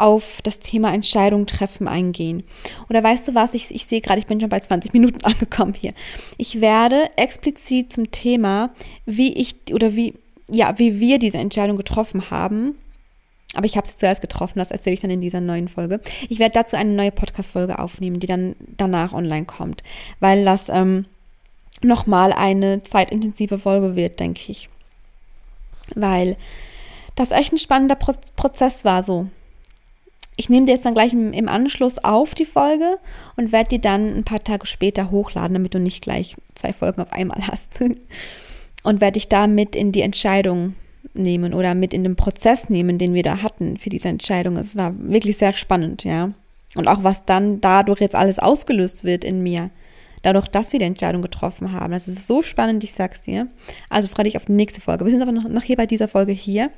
auf 0.00 0.40
das 0.42 0.58
Thema 0.58 0.92
Entscheidung 0.92 1.46
treffen 1.46 1.86
eingehen. 1.88 2.42
Oder 2.88 3.02
weißt 3.02 3.28
du 3.28 3.34
was, 3.34 3.54
ich, 3.54 3.74
ich 3.74 3.86
sehe 3.86 4.00
gerade, 4.00 4.18
ich 4.18 4.26
bin 4.26 4.40
schon 4.40 4.48
bei 4.48 4.60
20 4.60 4.92
Minuten 4.92 5.20
angekommen 5.24 5.74
hier. 5.74 5.92
Ich 6.36 6.60
werde 6.60 7.10
explizit 7.16 7.92
zum 7.92 8.10
Thema, 8.10 8.70
wie 9.06 9.32
ich 9.34 9.56
oder 9.72 9.94
wie, 9.94 10.14
ja, 10.48 10.78
wie 10.78 11.00
wir 11.00 11.18
diese 11.18 11.38
Entscheidung 11.38 11.76
getroffen 11.76 12.30
haben, 12.30 12.76
aber 13.54 13.66
ich 13.66 13.76
habe 13.76 13.86
sie 13.86 13.96
zuerst 13.96 14.20
getroffen, 14.20 14.58
das 14.58 14.70
erzähle 14.70 14.94
ich 14.94 15.00
dann 15.00 15.10
in 15.10 15.20
dieser 15.20 15.40
neuen 15.40 15.68
Folge. 15.68 16.00
Ich 16.28 16.38
werde 16.38 16.54
dazu 16.54 16.76
eine 16.76 16.90
neue 16.90 17.10
Podcast-Folge 17.10 17.78
aufnehmen, 17.78 18.20
die 18.20 18.28
dann 18.28 18.54
danach 18.76 19.12
online 19.12 19.44
kommt, 19.44 19.82
weil 20.20 20.44
das 20.44 20.68
ähm, 20.68 21.06
nochmal 21.82 22.32
eine 22.32 22.84
zeitintensive 22.84 23.58
Folge 23.58 23.96
wird, 23.96 24.20
denke 24.20 24.52
ich. 24.52 24.68
Weil 25.96 26.36
das 27.16 27.32
echt 27.32 27.52
ein 27.52 27.58
spannender 27.58 27.96
Pro 27.96 28.14
Prozess 28.36 28.84
war 28.84 29.02
so. 29.02 29.26
Ich 30.36 30.48
nehme 30.48 30.66
dir 30.66 30.72
jetzt 30.72 30.86
dann 30.86 30.94
gleich 30.94 31.12
im, 31.12 31.48
Anschluss 31.48 31.98
auf 31.98 32.34
die 32.34 32.46
Folge 32.46 32.98
und 33.36 33.52
werde 33.52 33.68
die 33.68 33.80
dann 33.80 34.16
ein 34.16 34.24
paar 34.24 34.42
Tage 34.42 34.66
später 34.66 35.10
hochladen, 35.10 35.54
damit 35.54 35.74
du 35.74 35.78
nicht 35.78 36.02
gleich 36.02 36.36
zwei 36.54 36.72
Folgen 36.72 37.02
auf 37.02 37.12
einmal 37.12 37.46
hast. 37.46 37.70
und 38.82 39.00
werde 39.00 39.14
dich 39.14 39.28
da 39.28 39.46
mit 39.46 39.76
in 39.76 39.92
die 39.92 40.00
Entscheidung 40.00 40.74
nehmen 41.14 41.54
oder 41.54 41.74
mit 41.74 41.92
in 41.92 42.04
den 42.04 42.16
Prozess 42.16 42.68
nehmen, 42.68 42.98
den 42.98 43.14
wir 43.14 43.22
da 43.22 43.42
hatten 43.42 43.76
für 43.76 43.90
diese 43.90 44.08
Entscheidung. 44.08 44.56
Es 44.56 44.76
war 44.76 44.94
wirklich 44.98 45.36
sehr 45.36 45.52
spannend, 45.52 46.04
ja. 46.04 46.32
Und 46.76 46.86
auch 46.86 47.02
was 47.02 47.24
dann 47.24 47.60
dadurch 47.60 48.00
jetzt 48.00 48.14
alles 48.14 48.38
ausgelöst 48.38 49.04
wird 49.04 49.24
in 49.24 49.42
mir. 49.42 49.70
Dadurch, 50.22 50.48
dass 50.48 50.72
wir 50.72 50.78
die 50.78 50.84
Entscheidung 50.84 51.22
getroffen 51.22 51.72
haben. 51.72 51.92
Das 51.92 52.06
ist 52.06 52.26
so 52.26 52.42
spannend, 52.42 52.84
ich 52.84 52.92
sag's 52.92 53.22
dir. 53.22 53.48
Also 53.88 54.08
freue 54.08 54.24
dich 54.24 54.36
auf 54.36 54.44
die 54.44 54.52
nächste 54.52 54.80
Folge. 54.80 55.04
Wir 55.04 55.12
sind 55.12 55.22
aber 55.22 55.32
noch 55.32 55.62
hier 55.62 55.76
bei 55.76 55.86
dieser 55.86 56.08
Folge 56.08 56.32
hier. 56.32 56.70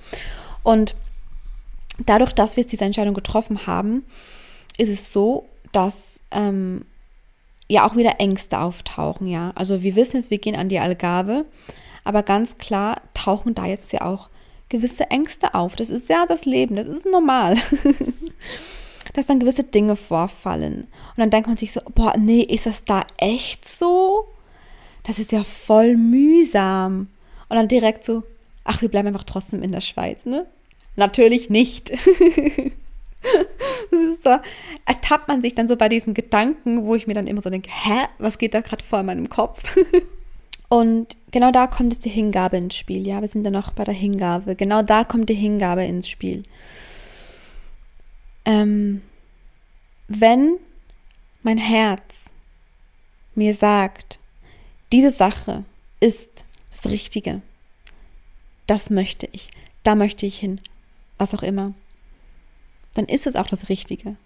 Und 0.62 0.94
dadurch, 2.08 2.32
dass 2.32 2.56
wir 2.56 2.64
diese 2.64 2.84
Entscheidung 2.84 3.14
getroffen 3.14 3.66
haben, 3.66 4.04
ist 4.78 4.88
es 4.88 5.12
so, 5.12 5.46
dass 5.72 6.20
ähm, 6.30 6.84
ja 7.68 7.88
auch 7.88 7.96
wieder 7.96 8.20
Ängste 8.20 8.58
auftauchen, 8.58 9.26
ja. 9.26 9.52
Also 9.54 9.82
wir 9.82 9.96
wissen 9.96 10.16
jetzt, 10.16 10.30
wir 10.30 10.38
gehen 10.38 10.56
an 10.56 10.68
die 10.68 10.78
Algarve 10.78 11.44
aber 12.04 12.22
ganz 12.22 12.58
klar 12.58 13.00
tauchen 13.14 13.54
da 13.54 13.66
jetzt 13.66 13.92
ja 13.92 14.02
auch 14.02 14.28
gewisse 14.68 15.10
Ängste 15.10 15.54
auf. 15.54 15.76
Das 15.76 15.90
ist 15.90 16.08
ja 16.08 16.26
das 16.26 16.44
Leben, 16.44 16.76
das 16.76 16.86
ist 16.86 17.06
normal. 17.06 17.56
dass 19.14 19.26
dann 19.26 19.40
gewisse 19.40 19.64
Dinge 19.64 19.96
vorfallen. 19.96 20.82
Und 20.82 21.18
dann 21.18 21.30
denkt 21.30 21.46
man 21.46 21.56
sich 21.56 21.72
so, 21.72 21.80
boah, 21.94 22.14
nee, 22.16 22.40
ist 22.40 22.66
das 22.66 22.84
da 22.84 23.02
echt 23.18 23.68
so? 23.68 24.26
Das 25.02 25.18
ist 25.18 25.32
ja 25.32 25.44
voll 25.44 25.96
mühsam. 25.96 27.08
Und 27.48 27.56
dann 27.56 27.68
direkt 27.68 28.04
so, 28.04 28.22
ach, 28.64 28.80
wir 28.80 28.88
bleiben 28.88 29.08
einfach 29.08 29.24
trotzdem 29.24 29.62
in 29.62 29.72
der 29.72 29.82
Schweiz, 29.82 30.24
ne? 30.24 30.46
Natürlich 30.96 31.50
nicht. 31.50 31.90
so, 34.22 34.36
ertappt 34.86 35.28
man 35.28 35.42
sich 35.42 35.54
dann 35.54 35.68
so 35.68 35.76
bei 35.76 35.88
diesen 35.88 36.14
Gedanken, 36.14 36.84
wo 36.84 36.94
ich 36.94 37.06
mir 37.06 37.14
dann 37.14 37.26
immer 37.26 37.40
so 37.40 37.50
denke, 37.50 37.70
hä, 37.70 38.06
was 38.18 38.38
geht 38.38 38.54
da 38.54 38.60
gerade 38.60 38.84
vor 38.84 39.00
in 39.00 39.06
meinem 39.06 39.28
Kopf? 39.28 39.76
Und 40.68 41.16
genau 41.30 41.50
da 41.50 41.66
kommt 41.66 41.92
jetzt 41.92 42.04
die 42.06 42.10
Hingabe 42.10 42.56
ins 42.56 42.76
Spiel. 42.76 43.06
Ja, 43.06 43.20
wir 43.20 43.28
sind 43.28 43.44
ja 43.44 43.50
noch 43.50 43.72
bei 43.72 43.84
der 43.84 43.94
Hingabe. 43.94 44.56
Genau 44.56 44.82
da 44.82 45.04
kommt 45.04 45.28
die 45.28 45.34
Hingabe 45.34 45.84
ins 45.84 46.08
Spiel. 46.08 46.44
Ähm, 48.46 49.02
wenn 50.08 50.56
mein 51.42 51.58
Herz 51.58 52.02
mir 53.34 53.54
sagt, 53.54 54.18
diese 54.92 55.10
Sache 55.10 55.64
ist 56.00 56.30
das 56.70 56.90
Richtige, 56.90 57.42
das 58.66 58.90
möchte 58.90 59.28
ich, 59.32 59.50
da 59.82 59.94
möchte 59.94 60.26
ich 60.26 60.38
hin, 60.38 60.60
was 61.22 61.34
auch 61.34 61.42
immer, 61.42 61.72
dann 62.94 63.06
ist 63.06 63.26
es 63.26 63.36
auch 63.36 63.46
das 63.46 63.68
Richtige, 63.68 64.16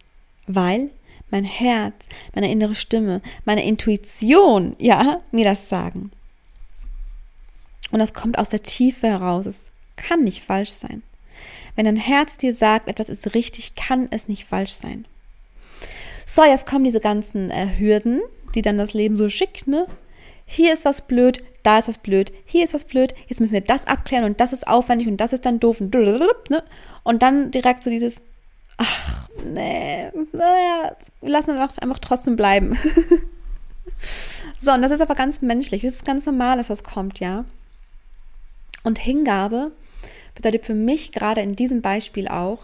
weil 0.46 0.90
mein 1.30 1.44
Herz, 1.44 1.94
meine 2.34 2.50
innere 2.50 2.74
Stimme, 2.74 3.20
meine 3.44 3.64
Intuition, 3.64 4.74
ja, 4.78 5.18
mir 5.30 5.44
das 5.44 5.68
sagen. 5.68 6.10
Und 7.92 7.98
das 7.98 8.14
kommt 8.14 8.38
aus 8.38 8.50
der 8.50 8.62
Tiefe 8.62 9.08
heraus. 9.08 9.46
Es 9.46 9.58
kann 9.96 10.22
nicht 10.22 10.42
falsch 10.42 10.70
sein. 10.70 11.02
Wenn 11.74 11.84
dein 11.84 11.96
Herz 11.96 12.36
dir 12.36 12.54
sagt, 12.54 12.88
etwas 12.88 13.08
ist 13.08 13.34
richtig, 13.34 13.74
kann 13.74 14.08
es 14.10 14.28
nicht 14.28 14.44
falsch 14.44 14.72
sein. 14.72 15.06
So, 16.24 16.42
jetzt 16.42 16.66
kommen 16.66 16.84
diese 16.84 17.00
ganzen 17.00 17.50
äh, 17.50 17.68
Hürden, 17.78 18.22
die 18.54 18.62
dann 18.62 18.78
das 18.78 18.94
Leben 18.94 19.16
so 19.16 19.28
schickt, 19.28 19.68
ne? 19.68 19.86
Hier 20.46 20.72
ist 20.72 20.84
was 20.84 21.02
blöd, 21.02 21.42
da 21.66 21.78
ist 21.78 21.88
was 21.88 21.98
blöd, 21.98 22.32
hier 22.44 22.64
ist 22.64 22.74
was 22.74 22.84
blöd, 22.84 23.12
jetzt 23.26 23.40
müssen 23.40 23.52
wir 23.52 23.60
das 23.60 23.86
abklären 23.86 24.24
und 24.24 24.40
das 24.40 24.52
ist 24.52 24.68
aufwendig 24.68 25.08
und 25.08 25.16
das 25.16 25.32
ist 25.32 25.44
dann 25.44 25.58
doof 25.58 25.80
und, 25.80 25.92
ne? 25.92 26.62
und 27.02 27.22
dann 27.22 27.50
direkt 27.50 27.82
so 27.82 27.90
dieses, 27.90 28.22
ach, 28.76 29.28
nee, 29.44 30.10
lassen 31.22 31.54
wir 31.54 31.60
einfach 31.60 31.98
trotzdem 31.98 32.36
bleiben. 32.36 32.78
so, 34.62 34.72
und 34.72 34.82
das 34.82 34.92
ist 34.92 35.00
aber 35.00 35.16
ganz 35.16 35.42
menschlich, 35.42 35.82
das 35.82 35.94
ist 35.94 36.04
ganz 36.04 36.24
normal, 36.24 36.56
dass 36.56 36.68
das 36.68 36.84
kommt, 36.84 37.18
ja. 37.18 37.44
Und 38.84 39.00
Hingabe 39.00 39.72
bedeutet 40.36 40.66
für 40.66 40.74
mich 40.74 41.10
gerade 41.10 41.40
in 41.40 41.56
diesem 41.56 41.82
Beispiel 41.82 42.28
auch, 42.28 42.60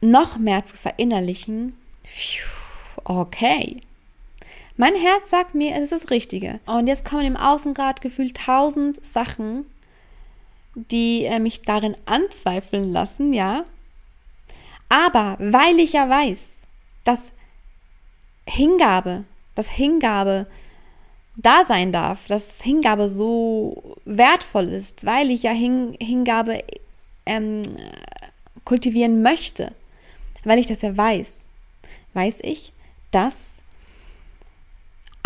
noch 0.00 0.38
mehr 0.38 0.64
zu 0.64 0.76
verinnerlichen, 0.76 1.76
okay, 3.04 3.80
mein 4.76 4.94
Herz 4.94 5.30
sagt 5.30 5.54
mir, 5.54 5.74
es 5.74 5.90
ist 5.90 5.92
das 5.92 6.10
Richtige. 6.10 6.60
Und 6.66 6.86
jetzt 6.86 7.04
kommen 7.04 7.24
im 7.24 7.36
Außen 7.36 7.74
gerade 7.74 8.00
gefühlt 8.00 8.36
tausend 8.36 9.04
Sachen, 9.04 9.66
die 10.74 11.24
äh, 11.24 11.38
mich 11.38 11.62
darin 11.62 11.96
anzweifeln 12.04 12.84
lassen, 12.84 13.32
ja. 13.32 13.64
Aber 14.88 15.36
weil 15.38 15.78
ich 15.78 15.92
ja 15.94 16.08
weiß, 16.08 16.50
dass 17.04 17.32
Hingabe, 18.46 19.24
dass 19.54 19.68
Hingabe 19.68 20.46
da 21.36 21.64
sein 21.64 21.92
darf, 21.92 22.26
dass 22.28 22.62
Hingabe 22.62 23.08
so 23.08 23.96
wertvoll 24.04 24.68
ist, 24.68 25.04
weil 25.04 25.30
ich 25.30 25.42
ja 25.42 25.52
Hin 25.52 25.96
Hingabe 26.00 26.62
ähm, 27.24 27.62
kultivieren 28.64 29.22
möchte, 29.22 29.72
weil 30.44 30.58
ich 30.58 30.66
das 30.66 30.82
ja 30.82 30.96
weiß, 30.96 31.32
weiß 32.14 32.38
ich, 32.42 32.72
dass 33.10 33.55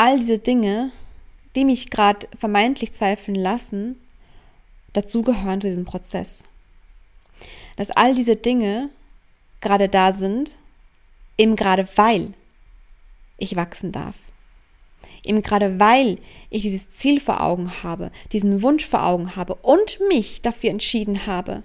all 0.00 0.18
diese 0.18 0.38
Dinge, 0.38 0.92
die 1.54 1.66
mich 1.66 1.90
gerade 1.90 2.26
vermeintlich 2.34 2.90
zweifeln 2.92 3.34
lassen, 3.34 4.00
dazugehören 4.94 5.60
zu 5.60 5.68
diesem 5.68 5.84
Prozess. 5.84 6.38
Dass 7.76 7.90
all 7.90 8.14
diese 8.14 8.34
Dinge 8.34 8.88
gerade 9.60 9.90
da 9.90 10.12
sind, 10.12 10.56
eben 11.36 11.54
gerade 11.54 11.86
weil 11.96 12.32
ich 13.36 13.56
wachsen 13.56 13.92
darf. 13.92 14.16
Eben 15.22 15.42
gerade 15.42 15.78
weil 15.78 16.16
ich 16.48 16.62
dieses 16.62 16.90
Ziel 16.92 17.20
vor 17.20 17.42
Augen 17.42 17.82
habe, 17.82 18.10
diesen 18.32 18.62
Wunsch 18.62 18.86
vor 18.86 19.04
Augen 19.04 19.36
habe 19.36 19.54
und 19.56 19.98
mich 20.08 20.40
dafür 20.40 20.70
entschieden 20.70 21.26
habe. 21.26 21.62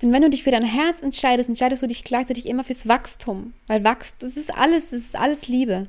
Denn 0.00 0.12
wenn 0.12 0.22
du 0.22 0.30
dich 0.30 0.44
für 0.44 0.52
dein 0.52 0.64
Herz 0.64 1.02
entscheidest, 1.02 1.48
entscheidest 1.48 1.82
du 1.82 1.88
dich 1.88 2.04
gleichzeitig 2.04 2.46
immer 2.46 2.62
fürs 2.62 2.86
Wachstum. 2.86 3.52
Weil 3.66 3.82
Wachst, 3.82 4.14
das 4.20 4.36
ist 4.36 4.56
alles, 4.56 4.90
das 4.90 5.00
ist 5.00 5.16
alles 5.16 5.48
Liebe. 5.48 5.88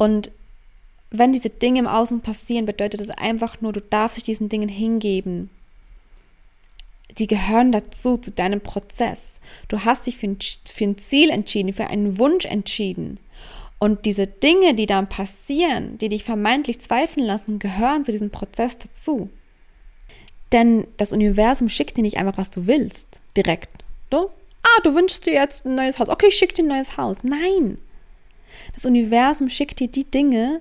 Und 0.00 0.30
wenn 1.10 1.34
diese 1.34 1.50
Dinge 1.50 1.80
im 1.80 1.86
Außen 1.86 2.22
passieren, 2.22 2.64
bedeutet 2.64 3.00
das 3.00 3.10
einfach 3.10 3.60
nur, 3.60 3.74
du 3.74 3.82
darfst 3.82 4.16
dich 4.16 4.24
diesen 4.24 4.48
Dingen 4.48 4.70
hingeben. 4.70 5.50
Die 7.18 7.26
gehören 7.26 7.70
dazu, 7.70 8.16
zu 8.16 8.30
deinem 8.30 8.62
Prozess. 8.62 9.40
Du 9.68 9.84
hast 9.84 10.06
dich 10.06 10.16
für 10.16 10.26
ein, 10.26 10.96
Ziel 10.98 11.28
entschieden, 11.28 11.74
für 11.74 11.88
einen 11.88 12.18
Wunsch 12.18 12.46
entschieden. 12.46 13.18
Und 13.78 14.06
diese 14.06 14.26
Dinge, 14.26 14.72
die 14.72 14.86
dann 14.86 15.06
passieren, 15.06 15.98
die 15.98 16.08
dich 16.08 16.24
vermeintlich 16.24 16.80
zweifeln 16.80 17.26
lassen, 17.26 17.58
gehören 17.58 18.06
zu 18.06 18.12
diesem 18.12 18.30
Prozess 18.30 18.78
dazu. 18.78 19.28
Denn 20.50 20.86
das 20.96 21.12
Universum 21.12 21.68
schickt 21.68 21.98
dir 21.98 22.02
nicht 22.02 22.16
einfach, 22.16 22.38
was 22.38 22.50
du 22.50 22.66
willst, 22.66 23.20
direkt. 23.36 23.84
Du? 24.08 24.30
Ah, 24.62 24.80
du 24.82 24.94
wünschst 24.94 25.26
dir 25.26 25.34
jetzt 25.34 25.66
ein 25.66 25.74
neues 25.74 25.98
Haus. 25.98 26.08
Okay, 26.08 26.28
ich 26.30 26.36
schicke 26.36 26.54
dir 26.54 26.62
ein 26.62 26.68
neues 26.68 26.96
Haus. 26.96 27.18
Nein. 27.22 27.76
Das 28.74 28.84
Universum 28.84 29.48
schickt 29.48 29.80
dir 29.80 29.88
die 29.88 30.04
Dinge, 30.04 30.60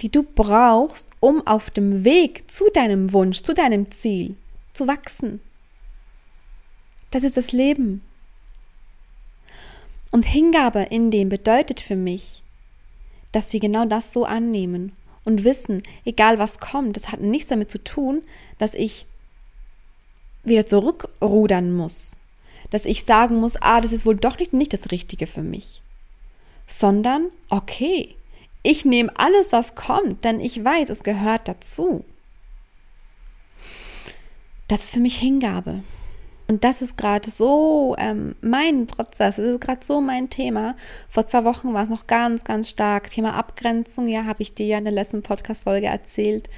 die 0.00 0.10
du 0.10 0.22
brauchst, 0.22 1.08
um 1.20 1.46
auf 1.46 1.70
dem 1.70 2.04
Weg 2.04 2.50
zu 2.50 2.64
deinem 2.72 3.12
Wunsch, 3.12 3.42
zu 3.42 3.54
deinem 3.54 3.90
Ziel 3.90 4.36
zu 4.72 4.88
wachsen. 4.88 5.40
Das 7.10 7.22
ist 7.22 7.36
das 7.36 7.52
Leben. 7.52 8.02
Und 10.10 10.24
Hingabe 10.24 10.80
in 10.90 11.10
dem 11.10 11.28
bedeutet 11.28 11.80
für 11.80 11.96
mich, 11.96 12.42
dass 13.32 13.52
wir 13.52 13.60
genau 13.60 13.84
das 13.84 14.12
so 14.12 14.24
annehmen 14.24 14.92
und 15.24 15.44
wissen, 15.44 15.82
egal 16.04 16.38
was 16.38 16.60
kommt, 16.60 16.96
das 16.96 17.10
hat 17.10 17.20
nichts 17.20 17.48
damit 17.48 17.70
zu 17.70 17.82
tun, 17.82 18.22
dass 18.58 18.74
ich 18.74 19.06
wieder 20.44 20.66
zurückrudern 20.66 21.72
muss, 21.72 22.16
dass 22.70 22.84
ich 22.84 23.04
sagen 23.04 23.40
muss, 23.40 23.56
ah, 23.60 23.80
das 23.80 23.92
ist 23.92 24.06
wohl 24.06 24.16
doch 24.16 24.38
nicht, 24.38 24.52
nicht 24.52 24.72
das 24.72 24.90
Richtige 24.90 25.26
für 25.26 25.42
mich, 25.42 25.82
sondern, 26.66 27.30
okay, 27.48 28.14
ich 28.62 28.84
nehme 28.84 29.12
alles, 29.16 29.52
was 29.52 29.74
kommt, 29.74 30.24
denn 30.24 30.40
ich 30.40 30.64
weiß, 30.64 30.88
es 30.88 31.02
gehört 31.02 31.48
dazu. 31.48 32.04
Das 34.68 34.84
ist 34.84 34.94
für 34.94 35.00
mich 35.00 35.18
Hingabe. 35.18 35.82
Und 36.46 36.62
das 36.62 36.82
ist 36.82 36.96
gerade 36.96 37.30
so 37.30 37.94
ähm, 37.98 38.34
mein 38.42 38.86
Prozess, 38.86 39.36
das 39.36 39.38
ist 39.38 39.60
gerade 39.60 39.84
so 39.84 40.00
mein 40.00 40.28
Thema. 40.28 40.76
Vor 41.08 41.26
zwei 41.26 41.44
Wochen 41.44 41.72
war 41.72 41.84
es 41.84 41.88
noch 41.88 42.06
ganz, 42.06 42.44
ganz 42.44 42.68
stark. 42.68 43.10
Thema 43.10 43.34
Abgrenzung, 43.34 44.08
ja, 44.08 44.24
habe 44.24 44.42
ich 44.42 44.54
dir 44.54 44.66
ja 44.66 44.78
in 44.78 44.84
der 44.84 44.92
letzten 44.92 45.22
Podcast-Folge 45.22 45.86
erzählt. 45.86 46.50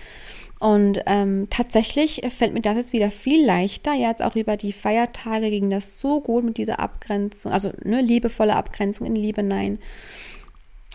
Und 0.58 1.00
ähm, 1.04 1.48
tatsächlich 1.50 2.22
fällt 2.36 2.54
mir 2.54 2.62
das 2.62 2.76
jetzt 2.76 2.92
wieder 2.94 3.10
viel 3.10 3.44
leichter. 3.44 3.92
Ja, 3.92 4.08
jetzt 4.08 4.22
auch 4.22 4.36
über 4.36 4.56
die 4.56 4.72
Feiertage 4.72 5.50
ging 5.50 5.68
das 5.68 6.00
so 6.00 6.20
gut 6.20 6.44
mit 6.44 6.56
dieser 6.56 6.80
Abgrenzung. 6.80 7.52
Also 7.52 7.72
ne, 7.84 8.00
liebevolle 8.00 8.56
Abgrenzung 8.56 9.06
in 9.06 9.16
Liebe, 9.16 9.42
nein. 9.42 9.78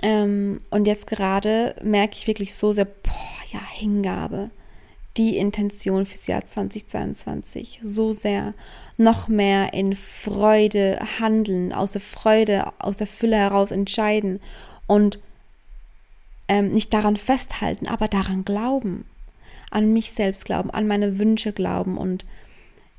Ähm, 0.02 0.62
und 0.72 0.88
jetzt 0.88 1.06
gerade 1.06 1.76
merke 1.84 2.16
ich 2.16 2.26
wirklich 2.26 2.56
so 2.56 2.74
sehr, 2.74 2.86
boah, 2.86 3.42
ja, 3.52 3.62
Hingabe. 3.72 4.50
Die 5.18 5.38
Intention 5.38 6.06
fürs 6.06 6.26
Jahr 6.26 6.46
2022. 6.46 7.82
So 7.84 8.14
sehr 8.14 8.54
noch 8.98 9.28
mehr 9.28 9.74
in 9.74 9.96
Freude 9.96 11.00
handeln, 11.20 11.74
aus 11.74 11.92
der 11.92 12.02
Freude, 12.02 12.72
aus 12.80 12.98
der 12.98 13.08
Fülle 13.08 13.36
heraus 13.36 13.72
entscheiden 13.72 14.40
und 14.88 15.20
ähm, 16.48 16.72
nicht 16.72 16.94
daran 16.94 17.18
festhalten, 17.18 17.88
aber 17.88 18.08
daran 18.08 18.46
glauben. 18.46 19.06
An 19.72 19.94
mich 19.94 20.12
selbst 20.12 20.46
glauben, 20.46 20.70
an 20.70 20.88
meine 20.88 21.18
Wünsche 21.18 21.54
glauben 21.54 21.98
und 21.98 22.26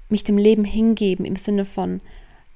mich 0.09 0.25
dem 0.25 0.39
Leben 0.39 0.65
hingeben 0.65 1.25
im 1.25 1.37
Sinne 1.37 1.65
von, 1.65 2.01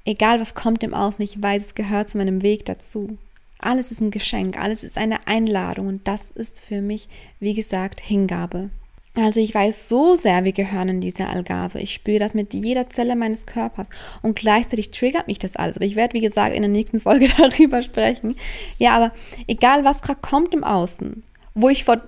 egal 0.05 0.41
was 0.41 0.55
kommt 0.55 0.83
im 0.83 0.95
Außen, 0.95 1.23
ich 1.23 1.41
weiß, 1.41 1.67
es 1.67 1.75
gehört 1.75 2.11
zu 2.11 2.19
meinem 2.19 2.43
Weg 2.43 2.65
dazu. 2.65 3.19
Alles 3.59 3.91
ist 3.91 4.01
ein 4.01 4.11
Geschenk, 4.11 4.59
alles 4.59 4.85
ist 4.85 4.99
eine 4.99 5.27
Einladung 5.27 5.87
und 5.87 6.09
das 6.09 6.31
ist 6.33 6.61
für 6.61 6.83
mich, 6.83 7.09
wie 7.41 7.55
gesagt, 7.55 8.01
Hingabe. 8.01 8.71
Also 9.17 9.41
ich 9.41 9.55
weiß 9.55 9.89
so 9.89 10.15
sehr, 10.15 10.45
wir 10.45 10.53
gehören 10.53 10.91
in 10.91 11.01
diese 11.01 11.27
Allgabe. 11.27 11.81
Ich 11.81 11.95
spüre 11.95 12.19
das 12.19 12.35
mit 12.35 12.53
jeder 12.53 12.91
Zelle 12.91 13.17
meines 13.17 13.47
Körpers 13.47 13.89
und 14.21 14.37
gleichzeitig 14.37 14.91
triggert 14.91 15.27
mich 15.27 15.39
das 15.39 15.57
alles. 15.57 15.77
Aber 15.77 15.87
ich 15.87 15.97
werde, 15.97 16.13
wie 16.13 16.21
gesagt, 16.21 16.55
in 16.55 16.61
der 16.61 16.71
nächsten 16.71 17.01
Folge 17.01 17.27
darüber 17.39 17.83
sprechen. 17.83 18.37
Ja, 18.79 18.95
aber 18.95 19.13
egal, 19.47 19.85
was 19.85 20.03
gerade 20.03 20.21
kommt 20.21 20.53
im 20.53 20.65
Außen, 20.65 21.23
wo 21.55 21.71
ich 21.71 21.85
vor 21.85 22.03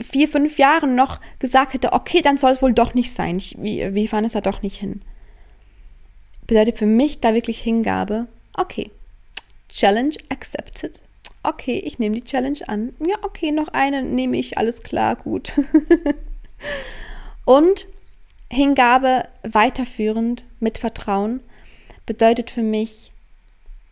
vier, 0.00 0.28
fünf 0.28 0.58
Jahren 0.58 0.94
noch 0.94 1.20
gesagt 1.38 1.74
hätte, 1.74 1.92
okay, 1.92 2.22
dann 2.22 2.38
soll 2.38 2.52
es 2.52 2.62
wohl 2.62 2.72
doch 2.72 2.94
nicht 2.94 3.12
sein. 3.12 3.36
Ich, 3.36 3.56
wie, 3.60 3.94
wie 3.94 4.08
fand 4.08 4.26
es 4.26 4.32
da 4.32 4.40
doch 4.40 4.62
nicht 4.62 4.78
hin? 4.78 5.02
Bedeutet 6.46 6.78
für 6.78 6.86
mich 6.86 7.20
da 7.20 7.34
wirklich 7.34 7.60
Hingabe, 7.60 8.26
okay, 8.56 8.90
Challenge 9.68 10.14
accepted. 10.28 11.00
Okay, 11.42 11.78
ich 11.78 11.98
nehme 11.98 12.16
die 12.16 12.24
Challenge 12.24 12.58
an. 12.66 12.94
Ja, 13.06 13.16
okay, 13.22 13.52
noch 13.52 13.68
eine 13.68 14.02
nehme 14.02 14.36
ich, 14.36 14.58
alles 14.58 14.82
klar, 14.82 15.16
gut. 15.16 15.52
Und 17.44 17.86
Hingabe 18.50 19.28
weiterführend 19.42 20.44
mit 20.60 20.78
Vertrauen 20.78 21.40
bedeutet 22.06 22.50
für 22.50 22.62
mich, 22.62 23.12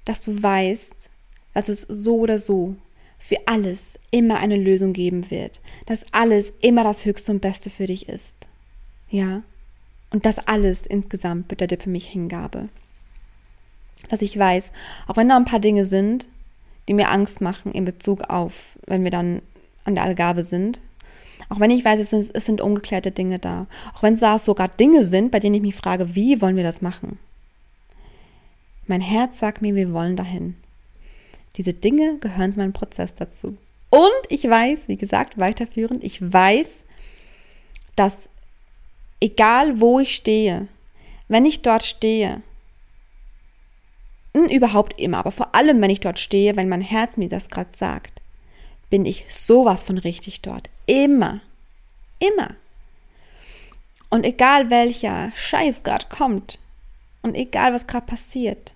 dass 0.05 0.23
du 0.23 0.43
weißt, 0.43 0.95
dass 1.55 1.69
es 1.69 1.83
so 1.83 2.17
oder 2.19 2.39
so 2.39 2.77
für 3.27 3.39
alles 3.47 3.99
immer 4.11 4.39
eine 4.39 4.59
Lösung 4.59 4.93
geben 4.93 5.31
wird, 5.31 5.63
dass 5.87 6.05
alles 6.13 6.53
immer 6.61 6.85
das 6.85 7.07
Höchste 7.07 7.33
und 7.33 7.41
Beste 7.41 7.71
für 7.71 7.87
dich 7.87 8.07
ist. 8.11 8.35
Ja? 9.09 9.43
Und 10.11 10.27
das 10.27 10.47
alles 10.47 10.85
insgesamt 10.85 11.49
bedeutet 11.49 11.85
für 11.85 11.89
mich 11.89 12.05
Hingabe. 12.05 12.69
Dass 14.11 14.21
ich 14.21 14.39
weiß, 14.39 14.73
auch 15.07 15.17
wenn 15.17 15.31
da 15.31 15.37
ein 15.39 15.47
paar 15.47 15.59
Dinge 15.59 15.87
sind, 15.87 16.29
die 16.87 16.93
mir 16.93 17.09
Angst 17.09 17.41
machen 17.41 17.73
in 17.73 17.87
Bezug 17.87 18.29
auf, 18.29 18.79
wenn 18.87 19.05
wir 19.05 19.11
dann 19.11 19.41
an 19.85 19.95
der 19.95 20.05
Allgabe 20.05 20.43
sind, 20.43 20.83
auch 21.49 21.61
wenn 21.61 21.71
ich 21.71 21.83
weiß, 21.83 22.01
es 22.01 22.11
sind, 22.11 22.31
es 22.35 22.45
sind 22.45 22.61
ungeklärte 22.61 23.11
Dinge 23.11 23.39
da. 23.39 23.67
Auch 23.95 24.03
wenn 24.03 24.15
es 24.15 24.45
sogar 24.45 24.69
Dinge 24.69 25.07
sind, 25.07 25.31
bei 25.31 25.41
denen 25.41 25.55
ich 25.55 25.63
mich 25.63 25.75
frage, 25.75 26.15
wie 26.15 26.43
wollen 26.43 26.57
wir 26.57 26.63
das 26.63 26.83
machen? 26.83 27.19
Mein 28.87 29.01
Herz 29.01 29.39
sagt 29.39 29.63
mir, 29.63 29.75
wir 29.75 29.95
wollen 29.95 30.15
dahin. 30.15 30.57
Diese 31.57 31.73
Dinge 31.73 32.19
gehören 32.19 32.53
zu 32.53 32.59
meinem 32.59 32.73
Prozess 32.73 33.15
dazu. 33.15 33.57
Und 33.91 34.23
ich 34.29 34.43
weiß, 34.49 34.89
wie 34.89 34.97
gesagt, 34.97 35.39
weiterführend, 35.39 36.03
ich 36.03 36.21
weiß, 36.21 36.85
dass 37.95 38.29
egal 39.21 39.81
wo 39.81 40.01
ich 40.01 40.15
stehe, 40.15 40.67
wenn 41.29 41.47
ich 41.47 41.63
dort 41.63 41.85
stehe, 41.85 42.43
hm, 44.37 44.47
überhaupt 44.47 44.99
immer, 45.01 45.19
aber 45.19 45.31
vor 45.31 45.55
allem, 45.55 45.81
wenn 45.81 45.91
ich 45.91 46.01
dort 46.01 46.19
stehe, 46.19 46.57
wenn 46.57 46.69
mein 46.69 46.81
Herz 46.81 47.17
mir 47.17 47.29
das 47.29 47.49
gerade 47.49 47.71
sagt, 47.77 48.21
bin 48.91 49.07
ich 49.07 49.25
sowas 49.29 49.85
von 49.85 49.99
richtig 49.99 50.43
dort. 50.43 50.69
Immer. 50.87 51.41
Immer. 52.19 52.55
Und 54.11 54.25
egal 54.25 54.71
welcher 54.71 55.33
Scheiß 55.35 55.83
gerade 55.83 56.07
kommt 56.07 56.59
und 57.23 57.35
egal 57.35 57.73
was 57.73 57.87
gerade 57.87 58.07
passiert. 58.07 58.74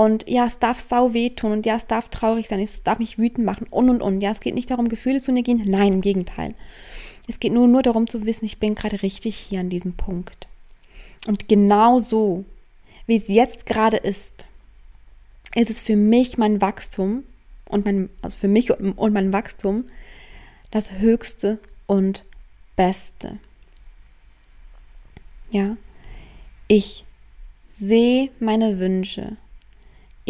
Und 0.00 0.26
ja, 0.30 0.46
es 0.46 0.58
darf 0.58 0.78
sau 0.78 1.12
wehtun 1.12 1.52
und 1.52 1.66
ja, 1.66 1.76
es 1.76 1.86
darf 1.86 2.08
traurig 2.08 2.48
sein, 2.48 2.58
es 2.58 2.82
darf 2.82 2.98
mich 3.00 3.18
wütend 3.18 3.44
machen 3.44 3.66
und 3.68 3.90
und 3.90 4.00
und. 4.00 4.22
Ja, 4.22 4.30
es 4.30 4.40
geht 4.40 4.54
nicht 4.54 4.70
darum, 4.70 4.88
Gefühle 4.88 5.20
zu 5.20 5.30
negieren. 5.30 5.60
Nein, 5.66 5.92
im 5.92 6.00
Gegenteil. 6.00 6.54
Es 7.28 7.38
geht 7.38 7.52
nur, 7.52 7.68
nur 7.68 7.82
darum 7.82 8.08
zu 8.08 8.24
wissen, 8.24 8.46
ich 8.46 8.58
bin 8.58 8.74
gerade 8.74 9.02
richtig 9.02 9.36
hier 9.36 9.60
an 9.60 9.68
diesem 9.68 9.92
Punkt. 9.92 10.48
Und 11.26 11.48
genau 11.48 12.00
so, 12.00 12.46
wie 13.06 13.16
es 13.16 13.28
jetzt 13.28 13.66
gerade 13.66 13.98
ist, 13.98 14.46
ist 15.54 15.68
es 15.68 15.82
für 15.82 15.96
mich 15.96 16.38
mein 16.38 16.62
Wachstum 16.62 17.24
und 17.68 17.84
mein, 17.84 18.08
also 18.22 18.38
für 18.38 18.48
mich 18.48 18.70
und 18.70 19.12
mein 19.12 19.34
Wachstum 19.34 19.84
das 20.70 20.92
Höchste 20.92 21.58
und 21.86 22.24
Beste. 22.74 23.38
Ja, 25.50 25.76
ich 26.68 27.04
sehe 27.68 28.30
meine 28.40 28.78
Wünsche. 28.78 29.36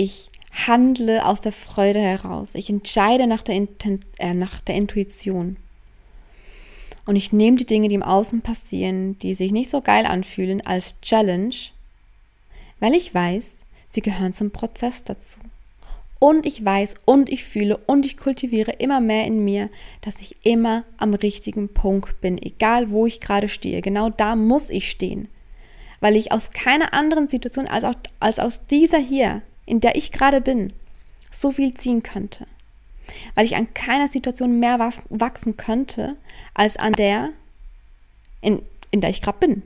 Ich 0.03 0.31
handle 0.67 1.27
aus 1.27 1.43
der 1.43 1.53
Freude 1.53 1.99
heraus. 1.99 2.55
Ich 2.55 2.71
entscheide 2.71 3.27
nach 3.27 3.43
der, 3.43 3.57
Inten 3.57 4.01
äh, 4.19 4.33
nach 4.33 4.63
der 4.63 4.75
Intuition. 4.75 5.59
Und 7.05 7.17
ich 7.17 7.35
nehme 7.35 7.59
die 7.59 7.67
Dinge, 7.67 7.89
die 7.89 7.97
im 7.97 8.03
Außen 8.03 8.41
passieren, 8.41 9.19
die 9.19 9.35
sich 9.35 9.53
nicht 9.53 9.69
so 9.69 9.83
geil 9.83 10.07
anfühlen, 10.07 10.63
als 10.65 11.03
Challenge, 11.03 11.55
weil 12.79 12.95
ich 12.95 13.15
weiß, 13.15 13.57
sie 13.91 14.01
gehören 14.01 14.33
zum 14.33 14.53
Prozess 14.53 15.05
dazu. 15.05 15.39
Und 16.19 16.47
ich 16.47 16.65
weiß 16.65 16.95
und 17.05 17.29
ich 17.29 17.45
fühle 17.45 17.77
und 17.77 18.07
ich 18.07 18.17
kultiviere 18.17 18.73
immer 18.73 19.01
mehr 19.01 19.27
in 19.27 19.45
mir, 19.45 19.69
dass 20.01 20.23
ich 20.23 20.35
immer 20.47 20.85
am 20.97 21.13
richtigen 21.13 21.69
Punkt 21.69 22.23
bin, 22.23 22.41
egal 22.41 22.91
wo 22.91 23.05
ich 23.05 23.21
gerade 23.21 23.51
stehe. 23.51 23.83
Genau 23.83 24.09
da 24.09 24.35
muss 24.35 24.71
ich 24.71 24.91
stehen. 24.91 25.29
Weil 26.01 26.17
ich 26.17 26.33
aus 26.33 26.53
keiner 26.53 26.95
anderen 26.95 27.29
Situation 27.29 27.67
als, 27.67 27.85
auch, 27.85 27.97
als 28.19 28.39
aus 28.39 28.67
dieser 28.67 28.97
hier, 28.97 29.43
in 29.71 29.81
der 29.81 29.95
ich 29.95 30.11
gerade 30.11 30.41
bin, 30.41 30.73
so 31.31 31.53
viel 31.53 31.73
ziehen 31.75 32.03
könnte. 32.03 32.47
Weil 33.35 33.47
ich 33.47 33.57
an 33.57 33.73
keiner 33.73 34.09
Situation 34.09 34.59
mehr 34.59 34.79
wachsen 35.09 35.57
könnte, 35.57 36.17
als 36.55 36.77
an 36.77 36.93
der, 36.93 37.31
in, 38.41 38.63
in 38.91 39.01
der 39.01 39.11
ich 39.11 39.23
gerade 39.23 39.39
bin. 39.39 39.63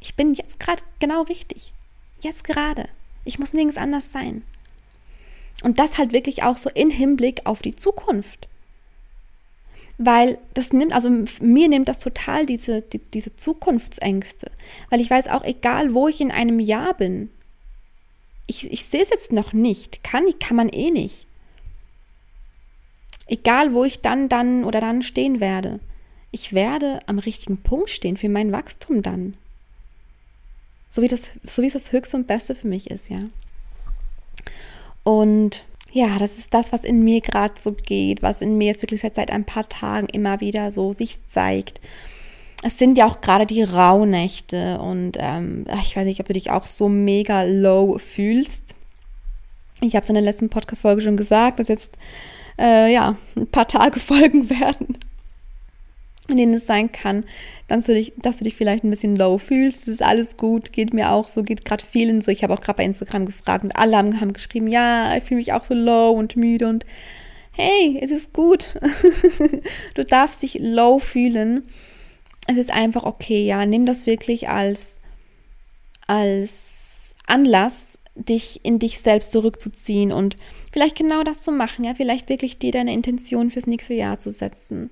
Ich 0.00 0.14
bin 0.14 0.34
jetzt 0.34 0.60
gerade 0.60 0.82
genau 0.98 1.22
richtig. 1.22 1.72
Jetzt 2.22 2.44
gerade. 2.44 2.88
Ich 3.24 3.38
muss 3.38 3.54
nirgends 3.54 3.78
anders 3.78 4.12
sein. 4.12 4.42
Und 5.62 5.78
das 5.78 5.96
halt 5.96 6.12
wirklich 6.12 6.42
auch 6.42 6.56
so 6.56 6.68
in 6.68 6.90
Hinblick 6.90 7.42
auf 7.44 7.62
die 7.62 7.74
Zukunft. 7.74 8.48
Weil 9.96 10.36
das 10.52 10.72
nimmt, 10.72 10.92
also 10.92 11.08
mir 11.40 11.68
nimmt 11.68 11.88
das 11.88 12.00
total 12.00 12.44
diese, 12.44 12.82
die, 12.82 12.98
diese 12.98 13.34
Zukunftsängste. 13.36 14.50
Weil 14.90 15.00
ich 15.00 15.08
weiß 15.08 15.28
auch, 15.28 15.44
egal 15.44 15.94
wo 15.94 16.08
ich 16.08 16.20
in 16.20 16.30
einem 16.30 16.60
Jahr 16.60 16.92
bin, 16.94 17.30
ich, 18.46 18.70
ich 18.70 18.84
sehe 18.84 19.02
es 19.02 19.10
jetzt 19.10 19.32
noch 19.32 19.52
nicht. 19.52 20.02
Kann, 20.04 20.24
kann 20.38 20.56
man 20.56 20.68
eh 20.68 20.90
nicht. 20.90 21.26
Egal 23.26 23.72
wo 23.72 23.84
ich 23.84 24.00
dann, 24.00 24.28
dann 24.28 24.64
oder 24.64 24.80
dann 24.80 25.02
stehen 25.02 25.40
werde. 25.40 25.80
Ich 26.30 26.52
werde 26.52 27.00
am 27.06 27.18
richtigen 27.18 27.58
Punkt 27.58 27.90
stehen 27.90 28.16
für 28.16 28.28
mein 28.28 28.52
Wachstum 28.52 29.02
dann. 29.02 29.34
So 30.90 31.00
wie, 31.02 31.08
das, 31.08 31.30
so 31.42 31.62
wie 31.62 31.66
es 31.66 31.72
das 31.72 31.92
Höchste 31.92 32.16
und 32.16 32.26
Beste 32.26 32.54
für 32.54 32.68
mich 32.68 32.90
ist, 32.90 33.08
ja. 33.08 33.20
Und 35.04 35.64
ja, 35.92 36.18
das 36.18 36.38
ist 36.38 36.52
das, 36.52 36.72
was 36.72 36.84
in 36.84 37.02
mir 37.02 37.20
gerade 37.20 37.54
so 37.60 37.72
geht, 37.72 38.22
was 38.22 38.42
in 38.42 38.58
mir 38.58 38.66
jetzt 38.66 38.82
wirklich 38.82 39.00
seit, 39.00 39.14
seit 39.14 39.30
ein 39.30 39.44
paar 39.44 39.68
Tagen 39.68 40.08
immer 40.08 40.40
wieder 40.40 40.70
so 40.70 40.92
sich 40.92 41.18
zeigt. 41.28 41.80
Es 42.66 42.78
sind 42.78 42.96
ja 42.96 43.06
auch 43.06 43.20
gerade 43.20 43.44
die 43.44 43.62
Rauhnächte 43.62 44.78
und 44.78 45.18
ähm, 45.20 45.66
ich 45.82 45.94
weiß 45.94 46.06
nicht, 46.06 46.20
ob 46.20 46.26
du 46.26 46.32
dich 46.32 46.50
auch 46.50 46.66
so 46.66 46.88
mega 46.88 47.42
low 47.42 47.98
fühlst. 47.98 48.74
Ich 49.82 49.94
habe 49.94 50.02
es 50.02 50.08
in 50.08 50.14
der 50.14 50.24
letzten 50.24 50.48
Podcast-Folge 50.48 51.02
schon 51.02 51.18
gesagt, 51.18 51.58
dass 51.58 51.68
jetzt 51.68 51.90
äh, 52.58 52.90
ja 52.90 53.16
ein 53.36 53.46
paar 53.48 53.68
Tage 53.68 54.00
folgen 54.00 54.48
werden 54.48 54.98
in 56.28 56.38
denen 56.38 56.54
es 56.54 56.66
sein 56.66 56.90
kann, 56.90 57.24
dass 57.68 57.84
du, 57.84 57.92
dich, 57.92 58.14
dass 58.16 58.38
du 58.38 58.44
dich 58.44 58.56
vielleicht 58.56 58.82
ein 58.82 58.88
bisschen 58.90 59.14
low 59.14 59.36
fühlst. 59.36 59.82
Das 59.82 59.88
ist 59.88 60.02
alles 60.02 60.38
gut, 60.38 60.72
geht 60.72 60.94
mir 60.94 61.12
auch 61.12 61.28
so, 61.28 61.42
geht 61.42 61.66
gerade 61.66 61.84
vielen 61.84 62.22
so. 62.22 62.30
Ich 62.30 62.42
habe 62.42 62.54
auch 62.54 62.62
gerade 62.62 62.78
bei 62.78 62.84
Instagram 62.84 63.26
gefragt 63.26 63.64
und 63.64 63.76
alle 63.76 63.98
haben, 63.98 64.20
haben 64.22 64.32
geschrieben, 64.32 64.68
ja, 64.68 65.14
ich 65.16 65.24
fühle 65.24 65.38
mich 65.38 65.52
auch 65.52 65.64
so 65.64 65.74
low 65.74 66.12
und 66.12 66.36
müde 66.36 66.66
und 66.66 66.86
hey, 67.52 67.98
es 68.02 68.10
ist 68.10 68.32
gut. 68.32 68.74
du 69.94 70.04
darfst 70.04 70.42
dich 70.42 70.58
low 70.60 70.98
fühlen. 70.98 71.64
Es 72.46 72.56
ist 72.56 72.70
einfach 72.70 73.04
okay, 73.04 73.46
ja. 73.46 73.64
Nimm 73.66 73.86
das 73.86 74.06
wirklich 74.06 74.48
als, 74.48 74.98
als 76.06 77.14
Anlass, 77.26 77.98
dich 78.14 78.60
in 78.62 78.78
dich 78.78 79.00
selbst 79.00 79.32
zurückzuziehen 79.32 80.12
und 80.12 80.36
vielleicht 80.72 80.96
genau 80.96 81.24
das 81.24 81.42
zu 81.42 81.50
machen, 81.50 81.84
ja, 81.84 81.94
vielleicht 81.94 82.28
wirklich 82.28 82.58
dir 82.58 82.70
deine 82.70 82.92
Intention 82.92 83.50
fürs 83.50 83.66
nächste 83.66 83.94
Jahr 83.94 84.18
zu 84.20 84.30
setzen 84.30 84.90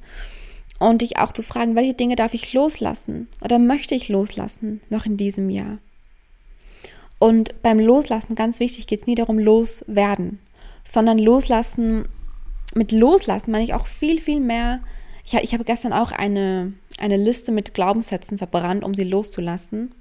und 0.80 1.02
dich 1.02 1.18
auch 1.18 1.32
zu 1.32 1.42
fragen, 1.42 1.76
welche 1.76 1.94
Dinge 1.94 2.16
darf 2.16 2.34
ich 2.34 2.52
loslassen 2.52 3.28
oder 3.40 3.60
möchte 3.60 3.94
ich 3.94 4.08
loslassen 4.08 4.80
noch 4.90 5.06
in 5.06 5.16
diesem 5.16 5.50
Jahr. 5.50 5.78
Und 7.20 7.62
beim 7.62 7.78
Loslassen, 7.78 8.34
ganz 8.34 8.58
wichtig, 8.58 8.88
geht 8.88 9.02
es 9.02 9.06
nie 9.06 9.14
darum, 9.14 9.38
loswerden, 9.38 10.40
sondern 10.84 11.18
loslassen 11.18 12.08
mit 12.74 12.92
Loslassen 12.92 13.50
meine 13.50 13.64
ich 13.64 13.74
auch 13.74 13.86
viel, 13.86 14.20
viel 14.20 14.40
mehr. 14.40 14.80
Ich, 15.24 15.34
ich 15.34 15.54
habe 15.54 15.64
gestern 15.64 15.92
auch 15.92 16.10
eine, 16.10 16.72
eine 17.02 17.16
Liste 17.16 17.50
mit 17.50 17.74
Glaubenssätzen 17.74 18.38
verbrannt, 18.38 18.84
um 18.84 18.94
sie 18.94 19.04
loszulassen. 19.04 19.94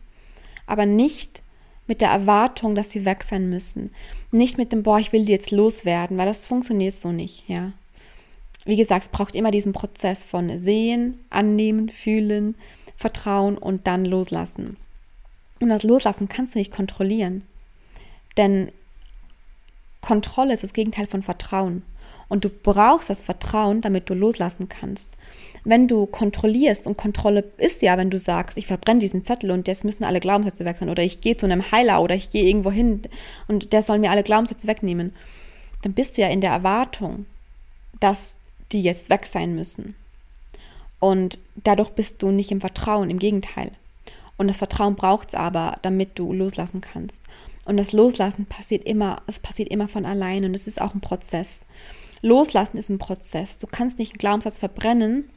Aber 0.68 0.86
nicht 0.86 1.42
mit 1.88 2.00
der 2.00 2.10
Erwartung, 2.10 2.76
dass 2.76 2.92
sie 2.92 3.06
weg 3.06 3.24
sein 3.24 3.50
müssen. 3.50 3.92
Nicht 4.32 4.58
mit 4.58 4.72
dem, 4.72 4.84
boah, 4.84 5.00
ich 5.00 5.12
will 5.12 5.26
die 5.26 5.32
jetzt 5.32 5.52
loswerden, 5.52 6.18
weil 6.18 6.28
das 6.28 6.48
funktioniert 6.48 6.94
so 6.94 7.12
nicht, 7.12 7.44
ja. 7.50 7.74
Wie 8.64 8.78
gesagt, 8.78 9.06
es 9.06 9.10
braucht 9.10 9.34
immer 9.34 9.50
diesen 9.50 9.74
Prozess 9.74 10.24
von 10.24 10.60
sehen, 10.60 11.18
annehmen, 11.32 11.90
fühlen, 11.90 12.56
vertrauen 12.96 13.58
und 13.58 13.88
dann 13.88 14.06
loslassen. 14.06 14.78
Und 15.60 15.70
das 15.70 15.82
Loslassen 15.82 16.30
kannst 16.30 16.54
du 16.54 16.60
nicht 16.60 16.72
kontrollieren. 16.72 17.44
Denn 18.38 18.72
Kontrolle 20.02 20.54
ist 20.54 20.64
das 20.64 20.74
Gegenteil 20.74 21.08
von 21.08 21.24
Vertrauen. 21.24 21.84
Und 22.28 22.46
du 22.46 22.50
brauchst 22.50 23.10
das 23.10 23.22
Vertrauen, 23.22 23.82
damit 23.82 24.10
du 24.10 24.14
loslassen 24.14 24.70
kannst. 24.70 25.08
Wenn 25.64 25.88
du 25.88 26.06
kontrollierst, 26.06 26.88
und 26.88 26.98
Kontrolle 26.98 27.44
ist 27.58 27.82
ja, 27.82 27.98
wenn 27.98 28.10
du 28.10 28.18
sagst, 28.18 28.58
ich 28.58 28.68
verbrenne 28.68 29.00
diesen 29.00 29.26
Zettel 29.26 29.52
und 29.52 29.68
jetzt 29.68 29.84
müssen 29.84 30.04
alle 30.04 30.20
Glaubenssätze 30.20 30.66
weg 30.66 30.78
sein, 30.80 30.90
oder 30.90 31.04
ich 31.04 31.22
gehe 31.22 31.38
zu 31.38 31.46
einem 31.46 31.72
Heiler 31.72 32.02
oder 32.02 32.16
ich 32.16 32.30
gehe 32.30 32.48
irgendwo 32.48 32.72
hin 32.72 33.04
und 33.48 33.74
der 33.74 33.84
soll 33.84 34.00
mir 34.00 34.12
alle 34.12 34.24
Glaubenssätze 34.24 34.66
wegnehmen, 34.66 35.14
dann 35.84 35.94
bist 35.94 36.18
du 36.18 36.22
ja 36.22 36.30
in 36.30 36.42
der 36.42 36.52
Erwartung, 36.52 37.26
dass 38.00 38.36
die 38.72 38.82
jetzt 38.82 39.10
weg 39.10 39.26
sein 39.26 39.56
müssen. 39.56 39.96
Und 41.00 41.38
dadurch 41.56 41.90
bist 41.90 42.22
du 42.22 42.32
nicht 42.32 42.52
im 42.52 42.62
Vertrauen, 42.62 43.10
im 43.10 43.20
Gegenteil. 43.20 43.72
Und 44.38 44.48
das 44.48 44.58
Vertrauen 44.58 44.96
braucht 44.96 45.30
es 45.30 45.36
aber, 45.36 45.78
damit 45.82 46.18
du 46.18 46.32
loslassen 46.34 46.82
kannst. 46.82 47.20
Und 47.66 47.78
das 47.78 47.92
Loslassen 47.92 48.46
passiert 48.48 48.86
immer, 48.86 49.22
es 49.28 49.40
passiert 49.40 49.70
immer 49.70 49.88
von 49.88 50.06
alleine 50.06 50.48
und 50.48 50.54
es 50.54 50.68
ist 50.68 50.82
auch 50.82 50.94
ein 50.94 51.02
Prozess. 51.02 51.62
Loslassen 52.22 52.78
ist 52.78 52.90
ein 52.90 52.98
Prozess. 52.98 53.58
Du 53.58 53.68
kannst 53.68 54.00
nicht 54.00 54.14
einen 54.14 54.20
Glaubenssatz 54.20 54.58
verbrennen 54.58 55.30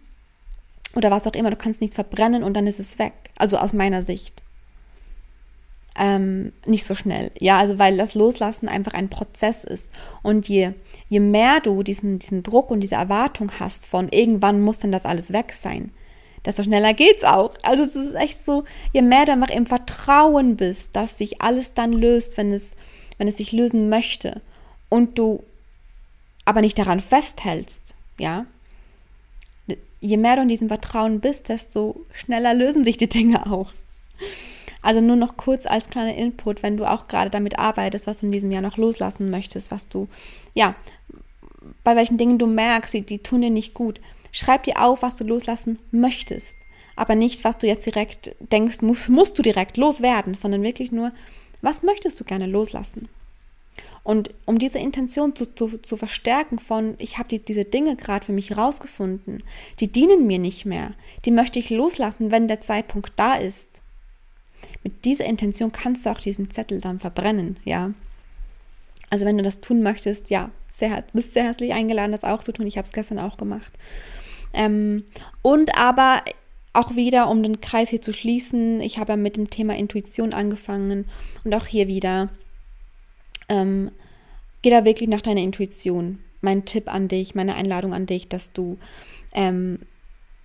oder 0.95 1.11
was 1.11 1.27
auch 1.27 1.35
immer, 1.35 1.51
du 1.51 1.57
kannst 1.57 1.81
nichts 1.81 1.97
verbrennen 1.97 2.43
und 2.43 2.55
dann 2.55 2.67
ist 2.67 2.81
es 2.81 2.99
weg. 2.99 3.13
Also 3.37 3.59
aus 3.59 3.73
meiner 3.73 4.03
Sicht. 4.03 4.43
Ähm, 5.97 6.53
nicht 6.67 6.85
so 6.85 6.95
schnell. 6.95 7.31
Ja, 7.39 7.59
also 7.59 7.79
weil 7.79 7.97
das 7.97 8.15
Loslassen 8.15 8.69
einfach 8.69 8.95
ein 8.95 9.11
Prozess 9.11 9.63
ist. 9.63 9.91
Und 10.23 10.49
je, 10.49 10.73
je 11.09 11.21
mehr 11.21 11.61
du 11.61 11.83
diesen, 11.83 12.19
diesen 12.19 12.43
Druck 12.43 12.71
und 12.71 12.81
diese 12.81 12.97
Erwartung 12.97 13.53
hast 13.61 13.87
von 13.87 14.09
irgendwann 14.09 14.61
muss 14.61 14.81
denn 14.81 14.93
das 14.93 15.05
alles 15.05 15.33
weg 15.33 15.53
sein, 15.53 15.93
desto 16.45 16.63
schneller 16.63 16.95
geht's 16.95 17.25
auch. 17.25 17.55
Also 17.63 17.85
es 17.85 17.95
ist 17.95 18.15
echt 18.15 18.45
so, 18.45 18.65
je 18.93 19.03
mehr 19.03 19.27
du 19.27 19.33
einfach 19.33 19.51
im 19.51 19.67
Vertrauen 19.67 20.57
bist, 20.57 20.91
dass 20.93 21.19
sich 21.19 21.43
alles 21.43 21.75
dann 21.75 21.93
löst, 21.93 22.37
wenn 22.37 22.53
es, 22.53 22.73
wenn 23.19 23.29
es 23.29 23.37
sich 23.37 23.53
lösen 23.53 23.89
möchte 23.89 24.41
und 24.89 25.19
du 25.19 25.43
aber 26.45 26.61
nicht 26.61 26.79
daran 26.79 27.01
festhältst, 27.01 27.95
ja, 28.19 28.47
je 30.01 30.17
mehr 30.19 30.37
du 30.37 30.43
in 30.43 30.49
diesem 30.49 30.69
Vertrauen 30.69 31.21
bist, 31.21 31.49
desto 31.49 32.05
schneller 32.13 32.53
lösen 32.53 32.85
sich 32.85 32.99
die 32.99 33.09
Dinge 33.09 33.51
auch. 33.51 33.73
Also 34.83 35.01
nur 35.01 35.17
noch 35.17 35.39
kurz 35.39 35.65
als 35.65 35.89
kleiner 35.89 36.15
Input, 36.15 36.63
wenn 36.63 36.77
du 36.77 36.85
auch 36.85 37.09
gerade 37.09 37.31
damit 37.31 37.59
arbeitest, 37.59 38.07
was 38.07 38.19
du 38.19 38.27
in 38.27 38.33
diesem 38.33 38.53
Jahr 38.53 38.61
noch 38.61 38.77
loslassen 38.77 39.31
möchtest, 39.31 39.71
was 39.71 39.89
du, 39.89 40.09
ja, 40.53 40.75
bei 41.83 41.97
welchen 41.97 42.19
Dingen 42.19 42.39
du 42.39 42.47
merkst, 42.47 42.93
die, 42.93 43.01
die 43.01 43.21
tun 43.21 43.41
dir 43.41 43.49
nicht 43.49 43.73
gut. 43.73 43.99
Schreib 44.35 44.65
dir 44.65 44.83
auf, 44.83 45.03
was 45.03 45.15
du 45.15 45.23
loslassen 45.23 45.79
möchtest. 45.93 46.57
Aber 46.97 47.15
nicht, 47.15 47.45
was 47.45 47.57
du 47.57 47.69
jetzt 47.69 47.87
direkt 47.87 48.35
denkst, 48.41 48.83
musst, 48.83 49.09
musst 49.09 49.39
du 49.39 49.43
direkt 49.43 49.77
loswerden, 49.77 50.35
sondern 50.35 50.65
wirklich 50.65 50.91
nur, 50.91 51.13
was 51.63 51.85
möchtest 51.85 52.19
du 52.19 52.25
gerne 52.25 52.47
loslassen? 52.47 53.09
Und 54.03 54.31
um 54.45 54.59
diese 54.59 54.79
Intention 54.79 55.37
zu, 55.37 55.55
zu, 55.55 55.79
zu 55.79 55.97
verstärken 55.97 56.59
von, 56.59 56.95
ich 56.99 57.17
habe 57.17 57.29
die, 57.29 57.39
diese 57.39 57.65
Dinge 57.65 57.95
gerade 57.95 58.27
für 58.27 58.33
mich 58.33 58.57
rausgefunden, 58.57 59.45
die 59.79 59.91
dienen 59.91 60.27
mir 60.27 60.41
nicht 60.41 60.67
mehr, 60.67 60.95
die 61.25 61.31
möchte 61.31 61.61
ich 61.61 61.71
loslassen, 61.71 62.33
wenn 62.33 62.49
der 62.49 62.61
Zeitpunkt 62.61 63.13
da 63.17 63.35
ist. 63.37 63.69
Mit 64.83 65.05
dieser 65.05 65.27
Intention 65.27 65.71
kannst 65.71 66.05
du 66.05 66.11
auch 66.11 66.19
diesen 66.19 66.51
Zettel 66.51 66.81
dann 66.81 66.99
verbrennen, 66.99 67.59
ja. 67.65 67.93
Also 69.11 69.27
wenn 69.27 69.39
du 69.39 69.45
das 69.45 69.61
tun 69.61 69.83
möchtest, 69.83 70.29
ja, 70.29 70.51
sehr, 70.77 71.05
bist 71.13 71.35
sehr 71.35 71.45
herzlich 71.45 71.73
eingeladen, 71.73 72.13
das 72.13 72.25
auch 72.25 72.43
zu 72.43 72.53
tun. 72.53 72.67
Ich 72.67 72.77
habe 72.77 72.87
es 72.87 72.93
gestern 72.93 73.19
auch 73.19 73.37
gemacht. 73.37 73.73
Ähm, 74.55 75.05
und 75.43 75.77
aber 75.77 76.23
auch 76.73 76.97
wieder, 76.97 77.29
um 77.29 77.43
den 77.43 77.61
Kreis 77.61 77.91
hier 77.91 78.01
zu 78.01 78.13
schließen, 78.13 78.81
ich 78.81 78.99
habe 78.99 79.13
ja 79.13 79.17
mit 79.17 79.37
dem 79.37 79.51
Thema 79.51 79.77
Intuition 79.77 80.33
angefangen 80.33 81.07
und 81.45 81.55
auch 81.55 81.67
hier 81.67 81.87
wieder 81.87 82.31
ähm, 83.49 83.91
geh 84.63 84.71
da 84.71 84.85
wirklich 84.85 85.09
nach 85.09 85.23
deiner 85.23 85.43
Intuition. 85.43 86.19
Mein 86.41 86.65
Tipp 86.65 86.93
an 86.93 87.09
dich, 87.09 87.35
meine 87.35 87.55
Einladung 87.55 87.95
an 87.95 88.07
dich, 88.07 88.29
dass 88.29 88.53
du, 88.53 88.79
ähm, 89.35 89.81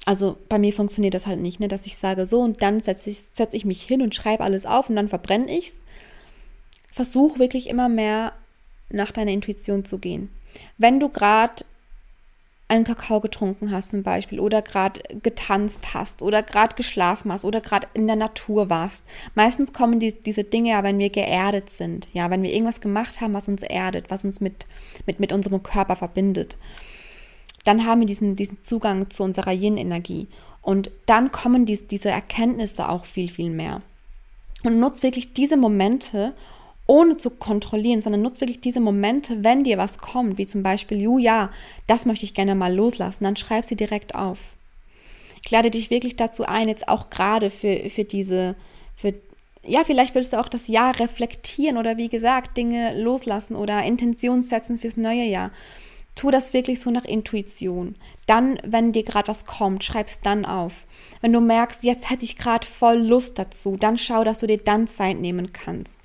also 0.06 0.38
bei 0.50 0.60
mir 0.60 0.72
funktioniert 0.72 1.14
das 1.14 1.26
halt 1.26 1.40
nicht, 1.40 1.60
ne, 1.60 1.68
dass 1.68 1.86
ich 1.86 1.98
sage, 1.98 2.26
so 2.26 2.42
und 2.42 2.62
dann 2.62 2.82
setze 2.82 3.10
ich, 3.10 3.20
setz 3.34 3.54
ich 3.54 3.66
mich 3.66 3.82
hin 3.82 4.02
und 4.02 4.16
schreibe 4.16 4.44
alles 4.44 4.66
auf 4.66 4.90
und 4.90 4.96
dann 4.96 5.10
verbrenne 5.10 5.50
ich 5.50 5.70
es. 5.70 5.76
Versuch 6.92 7.40
wirklich 7.40 7.70
immer 7.70 7.90
mehr 7.90 8.34
nach 8.90 9.12
deiner 9.12 9.32
Intuition 9.32 9.86
zu 9.86 10.00
gehen. 10.00 10.30
Wenn 10.78 11.00
du 11.00 11.10
gerade 11.10 11.64
einen 12.70 12.84
Kakao 12.84 13.20
getrunken 13.20 13.72
hast 13.72 13.90
zum 13.90 14.04
Beispiel 14.04 14.40
oder 14.40 14.62
gerade 14.62 15.02
getanzt 15.24 15.94
hast 15.94 16.22
oder 16.22 16.44
gerade 16.44 16.76
geschlafen 16.76 17.34
hast 17.34 17.44
oder 17.44 17.62
gerade 17.62 17.88
in 17.96 18.06
der 18.06 18.16
Natur 18.16 18.70
warst. 18.70 19.04
Meistens 19.34 19.74
kommen 19.74 20.00
die, 20.00 20.14
diese 20.14 20.44
Dinge 20.44 20.70
ja, 20.70 20.84
wenn 20.84 21.00
wir 21.00 21.10
geerdet 21.10 21.72
sind, 21.72 22.08
ja, 22.14 22.30
wenn 22.30 22.44
wir 22.44 22.54
irgendwas 22.54 22.80
gemacht 22.80 23.22
haben, 23.22 23.34
was 23.34 23.48
uns 23.48 23.64
erdet, 23.64 24.12
was 24.12 24.24
uns 24.24 24.40
mit, 24.40 24.68
mit, 25.08 25.20
mit 25.20 25.34
unserem 25.34 25.64
Körper 25.64 25.96
verbindet. 25.96 26.58
Dann 27.66 27.86
haben 27.86 28.02
wir 28.02 28.08
diesen, 28.08 28.36
diesen 28.36 28.64
Zugang 28.64 29.10
zu 29.10 29.24
unserer 29.24 29.52
Yin-Energie 29.52 30.28
und 30.62 30.92
dann 31.08 31.32
kommen 31.32 31.66
dies, 31.66 31.88
diese 31.88 32.10
Erkenntnisse 32.10 32.88
auch 32.88 33.06
viel, 33.06 33.30
viel 33.30 33.50
mehr. 33.50 33.82
Und 34.64 34.80
nutzt 34.80 35.04
wirklich 35.04 35.34
diese 35.34 35.58
Momente, 35.58 36.34
ohne 36.90 37.18
zu 37.18 37.30
kontrollieren, 37.30 38.02
sondern 38.02 38.24
nutzt 38.24 38.42
wirklich 38.42 38.62
diese 38.62 38.80
Momente, 38.80 39.44
wenn 39.44 39.64
dir 39.64 39.78
was 39.78 40.00
kommt, 40.00 40.40
wie 40.40 40.48
zum 40.48 40.64
Beispiel, 40.64 41.00
ju, 41.00 41.20
ja, 41.20 41.52
das 41.86 42.08
möchte 42.08 42.26
ich 42.26 42.34
gerne 42.34 42.56
mal 42.56 42.74
loslassen, 42.74 43.24
dann 43.24 43.36
schreib 43.36 43.64
sie 43.64 43.76
direkt 43.76 44.16
auf. 44.16 44.40
Ich 45.46 45.52
lade 45.52 45.70
dich 45.70 45.92
wirklich 45.92 46.16
dazu 46.16 46.46
ein, 46.46 46.68
jetzt 46.68 46.88
auch 46.88 47.12
gerade 47.12 47.52
für, 47.52 47.92
für 47.92 48.06
diese, 48.06 48.56
für, 48.96 49.14
ja, 49.64 49.84
vielleicht 49.84 50.16
willst 50.16 50.34
du 50.34 50.40
auch 50.40 50.50
das 50.50 50.68
Jahr 50.68 51.00
reflektieren 51.00 51.78
oder 51.78 51.98
wie 51.98 52.10
gesagt, 52.10 52.58
Dinge 52.58 53.00
loslassen 53.00 53.56
oder 53.56 53.84
Intention 53.84 54.42
setzen 54.42 54.80
fürs 54.80 54.98
neue 54.98 55.26
Jahr. 55.26 55.52
Tu 56.16 56.32
das 56.32 56.54
wirklich 56.54 56.82
so 56.82 56.90
nach 56.90 57.06
Intuition. 57.06 57.98
Dann, 58.26 58.60
wenn 58.66 58.94
dir 58.94 59.04
gerade 59.04 59.28
was 59.28 59.46
kommt, 59.46 59.84
schreib 59.84 60.08
es 60.08 60.22
dann 60.22 60.44
auf. 60.44 60.88
Wenn 61.22 61.34
du 61.34 61.40
merkst, 61.40 61.84
jetzt 61.84 62.10
hätte 62.10 62.26
ich 62.26 62.36
gerade 62.36 62.66
voll 62.66 62.98
Lust 62.98 63.38
dazu, 63.38 63.78
dann 63.80 64.00
schau, 64.00 64.24
dass 64.24 64.40
du 64.40 64.48
dir 64.48 64.58
dann 64.58 64.88
Zeit 64.88 65.20
nehmen 65.20 65.54
kannst 65.54 65.99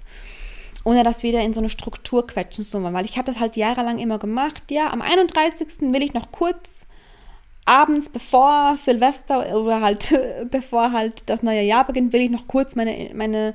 ohne 0.84 1.02
das 1.02 1.22
wieder 1.22 1.40
in 1.40 1.54
so 1.54 1.60
eine 1.60 1.70
Struktur 1.70 2.26
quetschen 2.26 2.64
zu 2.64 2.82
wollen. 2.82 2.94
Weil 2.94 3.06
ich 3.06 3.16
habe 3.16 3.30
das 3.30 3.40
halt 3.40 3.56
jahrelang 3.56 3.98
immer 3.98 4.18
gemacht. 4.18 4.70
Ja, 4.70 4.92
am 4.92 5.02
31. 5.02 5.92
will 5.92 6.02
ich 6.02 6.14
noch 6.14 6.30
kurz 6.30 6.86
abends, 7.64 8.10
bevor 8.10 8.76
Silvester 8.76 9.56
oder 9.56 9.80
halt 9.80 10.14
bevor 10.50 10.92
halt 10.92 11.22
das 11.26 11.42
neue 11.42 11.62
Jahr 11.62 11.84
beginnt, 11.86 12.12
will 12.12 12.20
ich 12.20 12.30
noch 12.30 12.46
kurz 12.46 12.74
meine, 12.74 13.10
meine, 13.14 13.54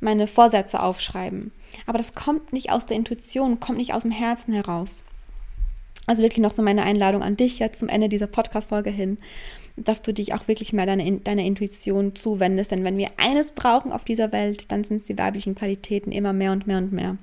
meine 0.00 0.26
Vorsätze 0.26 0.82
aufschreiben. 0.82 1.52
Aber 1.86 1.98
das 1.98 2.14
kommt 2.14 2.52
nicht 2.52 2.70
aus 2.70 2.86
der 2.86 2.96
Intuition, 2.96 3.60
kommt 3.60 3.78
nicht 3.78 3.94
aus 3.94 4.02
dem 4.02 4.10
Herzen 4.10 4.54
heraus. 4.54 5.04
Also 6.06 6.22
wirklich 6.22 6.42
noch 6.42 6.50
so 6.50 6.62
meine 6.62 6.82
Einladung 6.82 7.22
an 7.22 7.36
dich 7.36 7.58
jetzt 7.58 7.78
zum 7.78 7.88
Ende 7.88 8.08
dieser 8.08 8.26
Podcast-Folge 8.26 8.90
hin 8.90 9.18
dass 9.76 10.02
du 10.02 10.12
dich 10.12 10.34
auch 10.34 10.48
wirklich 10.48 10.72
mehr 10.72 10.86
deiner, 10.86 11.10
deiner 11.18 11.44
Intuition 11.44 12.14
zuwendest. 12.14 12.70
Denn 12.70 12.84
wenn 12.84 12.98
wir 12.98 13.08
eines 13.16 13.52
brauchen 13.52 13.92
auf 13.92 14.04
dieser 14.04 14.32
Welt, 14.32 14.70
dann 14.70 14.84
sind 14.84 14.96
es 14.96 15.04
die 15.04 15.18
weiblichen 15.18 15.54
Qualitäten 15.54 16.12
immer 16.12 16.32
mehr 16.32 16.52
und 16.52 16.66
mehr 16.66 16.78
und 16.78 16.92
mehr. 16.92 17.16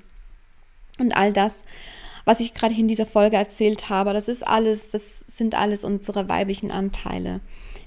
Und 0.98 1.16
all 1.16 1.32
das, 1.32 1.62
was 2.24 2.40
ich 2.40 2.54
gerade 2.54 2.74
in 2.74 2.88
dieser 2.88 3.06
Folge 3.06 3.36
erzählt 3.36 3.88
habe, 3.88 4.12
das 4.12 4.28
ist 4.28 4.46
alles, 4.46 4.90
das 4.90 5.02
sind 5.28 5.54
alles 5.54 5.84
unsere 5.84 6.28
weiblichen 6.28 6.70
Anteile, 6.70 7.40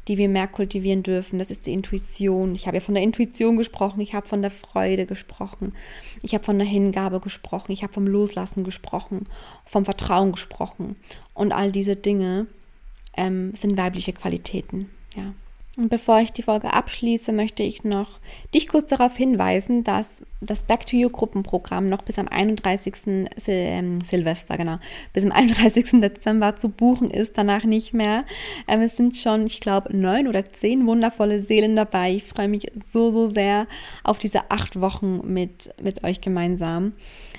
die 0.07 0.18
wir 0.18 0.28
mehr 0.28 0.47
kultivieren 0.47 1.03
dürfen. 1.03 1.39
Das 1.39 1.51
ist 1.51 1.68
die 1.68 1.74
Intuition. 1.74 2.55
Ich 2.55 2.66
habe 2.66 2.78
ja 2.78 2.82
von 2.82 2.95
der 2.95 3.03
Intuition 3.03 3.57
gesprochen, 3.57 4.01
ich 4.01 4.16
habe 4.16 4.28
von 4.28 4.41
der 4.41 4.51
Freude 4.51 5.05
gesprochen, 5.05 5.74
ich 6.24 6.34
habe 6.34 6.43
von 6.43 6.57
der 6.57 6.68
Hingabe 6.68 7.20
gesprochen, 7.20 7.72
ich 7.72 7.84
habe 7.84 7.93
vom 7.93 8.07
Loslassen 8.07 8.64
gesprochen, 8.64 9.26
vom 9.66 9.86
Vertrauen 9.86 10.32
gesprochen. 10.32 10.95
Und 11.34 11.51
all 11.51 11.72
diese 11.72 11.95
Dinge, 11.95 12.47
ähm, 13.16 13.53
sind 13.55 13.78
weibliche 13.78 14.14
Qualitäten. 14.14 14.89
Ja. 15.16 15.34
Und 15.76 15.89
bevor 15.89 16.19
ich 16.19 16.32
die 16.32 16.43
Folge 16.43 16.71
abschließe, 16.71 17.32
möchte 17.32 17.63
ich 17.63 17.84
noch 17.84 18.19
dich 18.53 18.67
kurz 18.67 18.89
darauf 18.89 19.17
hinweisen, 19.17 19.84
dass 19.84 20.24
das 20.39 20.63
Back 20.65 20.86
to 20.86 20.95
You 20.95 21.09
Gruppenprogramm 21.09 21.89
noch 21.89 22.03
bis 22.03 22.19
am 22.19 22.28
31. 22.28 22.95
Sil 22.95 23.28
ähm, 23.47 23.99
Silvester, 24.01 24.55
genau, 24.57 24.78
bis 25.13 25.24
am 25.24 25.32
31. 25.32 26.01
Dezember 26.01 26.55
zu 26.55 26.69
buchen 26.69 27.09
ist, 27.09 27.39
danach 27.39 27.63
nicht 27.63 27.91
mehr. 27.93 28.24
Ähm, 28.67 28.82
es 28.82 28.95
sind 28.95 29.17
schon, 29.17 29.47
ich 29.47 29.61
glaube, 29.61 29.97
neun 29.97 30.28
oder 30.28 30.51
zehn 30.51 30.86
wundervolle 30.86 31.39
Seelen 31.39 31.76
dabei. 31.76 32.11
Ich 32.11 32.26
freue 32.26 32.49
mich 32.49 32.71
so, 32.91 33.09
so 33.09 33.28
sehr 33.28 33.65
auf 34.03 34.19
diese 34.19 34.51
acht 34.51 34.80
Wochen 34.80 35.21
mit, 35.26 35.74
mit 35.82 36.03
euch 36.03 36.21
gemeinsam. 36.21 36.93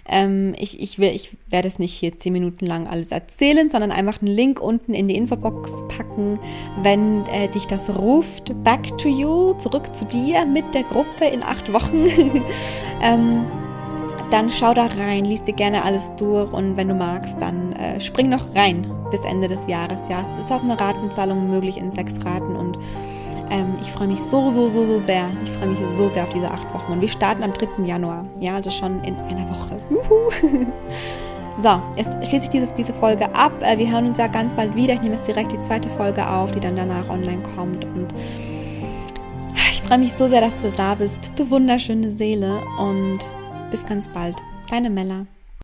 Ähm, 0.07 0.55
ich, 0.59 0.81
ich, 0.81 0.99
ich 0.99 1.37
werde 1.49 1.69
es 1.69 1.79
nicht 1.79 1.95
hier 1.95 2.19
zehn 2.19 2.33
Minuten 2.33 2.67
lang 2.67 2.87
alles 2.87 3.11
erzählen, 3.11 3.71
sondern 3.71 3.91
einfach 3.91 4.21
einen 4.21 4.35
Link 4.35 4.61
unten 4.61 4.93
in 4.93 5.09
die 5.09 5.17
Infobox 5.17 5.71
packen, 5.89 6.39
wenn 6.83 7.25
äh, 7.27 7.49
dich 7.49 7.67
das 7.67 7.89
ruft. 7.89 8.24
Back 8.63 8.97
to 8.99 9.09
you, 9.09 9.55
zurück 9.55 9.95
zu 9.95 10.05
dir 10.05 10.45
mit 10.45 10.75
der 10.75 10.83
Gruppe 10.85 11.27
in 11.27 11.43
acht 11.43 11.73
Wochen. 11.73 12.07
ähm, 13.03 13.45
dann 14.31 14.51
schau 14.51 14.75
da 14.75 14.87
rein, 14.87 15.25
liest 15.25 15.47
dir 15.47 15.55
gerne 15.55 15.85
alles 15.85 16.11
durch 16.17 16.53
und 16.53 16.77
wenn 16.77 16.89
du 16.89 16.95
magst, 16.95 17.37
dann 17.41 17.73
äh, 17.75 18.01
spring 18.01 18.31
noch 18.31 18.55
rein 18.55 18.91
bis 19.11 19.25
Ende 19.25 19.49
des 19.49 19.67
Jahres. 19.67 20.01
Ja, 20.09 20.23
es 20.23 20.45
ist 20.45 20.53
auch 20.53 20.63
eine 20.63 20.79
Ratenzahlung 20.79 21.49
möglich 21.49 21.77
in 21.77 21.93
sechs 21.93 22.13
Raten 22.25 22.57
und 22.57 22.79
ähm, 23.51 23.75
ich 23.81 23.91
freue 23.93 24.09
mich 24.09 24.21
so, 24.21 24.51
so, 24.51 24.69
so, 24.71 24.87
so 24.87 25.01
sehr. 25.01 25.31
Ich 25.45 25.51
freue 25.53 25.69
mich 25.69 25.79
so 25.97 26.09
sehr 26.09 26.25
auf 26.25 26.31
diese 26.31 26.51
acht 26.51 26.73
Wochen. 26.75 26.93
Und 26.93 27.01
wir 27.01 27.09
starten 27.09 27.43
am 27.43 27.53
3. 27.53 27.85
Januar. 27.85 28.25
Ja, 28.41 28.57
also 28.57 28.71
schon 28.71 29.05
in 29.05 29.17
einer 29.17 29.49
Woche. 29.49 29.77
Juhu. 29.91 30.31
So, 31.63 31.81
jetzt 31.97 32.11
schließe 32.29 32.45
ich 32.45 32.51
diese, 32.51 32.67
diese 32.75 32.93
Folge 32.93 33.33
ab. 33.35 33.53
Äh, 33.63 33.79
wir 33.79 33.91
hören 33.91 34.07
uns 34.07 34.19
ja 34.19 34.27
ganz 34.27 34.55
bald 34.55 34.75
wieder. 34.75 34.95
Ich 34.95 35.03
nehme 35.03 35.15
jetzt 35.15 35.27
direkt 35.27 35.53
die 35.53 35.61
zweite 35.61 35.89
Folge 35.91 36.29
auf, 36.29 36.53
die 36.53 36.61
dann 36.61 36.77
danach 36.77 37.09
online 37.09 37.43
kommt. 37.55 37.85
Und 37.85 38.13
ich 39.71 39.83
freue 39.83 39.99
mich 39.99 40.13
so 40.13 40.29
sehr, 40.29 40.41
dass 40.41 40.57
du 40.57 40.71
da 40.73 40.95
bist. 40.97 41.33
Du 41.37 41.49
wunderschöne 41.51 42.11
Seele. 42.11 42.61
Und 42.79 43.21
bis 43.71 43.87
ganz 43.87 44.09
bald. 44.09 44.37
Deine 44.69 44.91
Mella. 44.91 45.27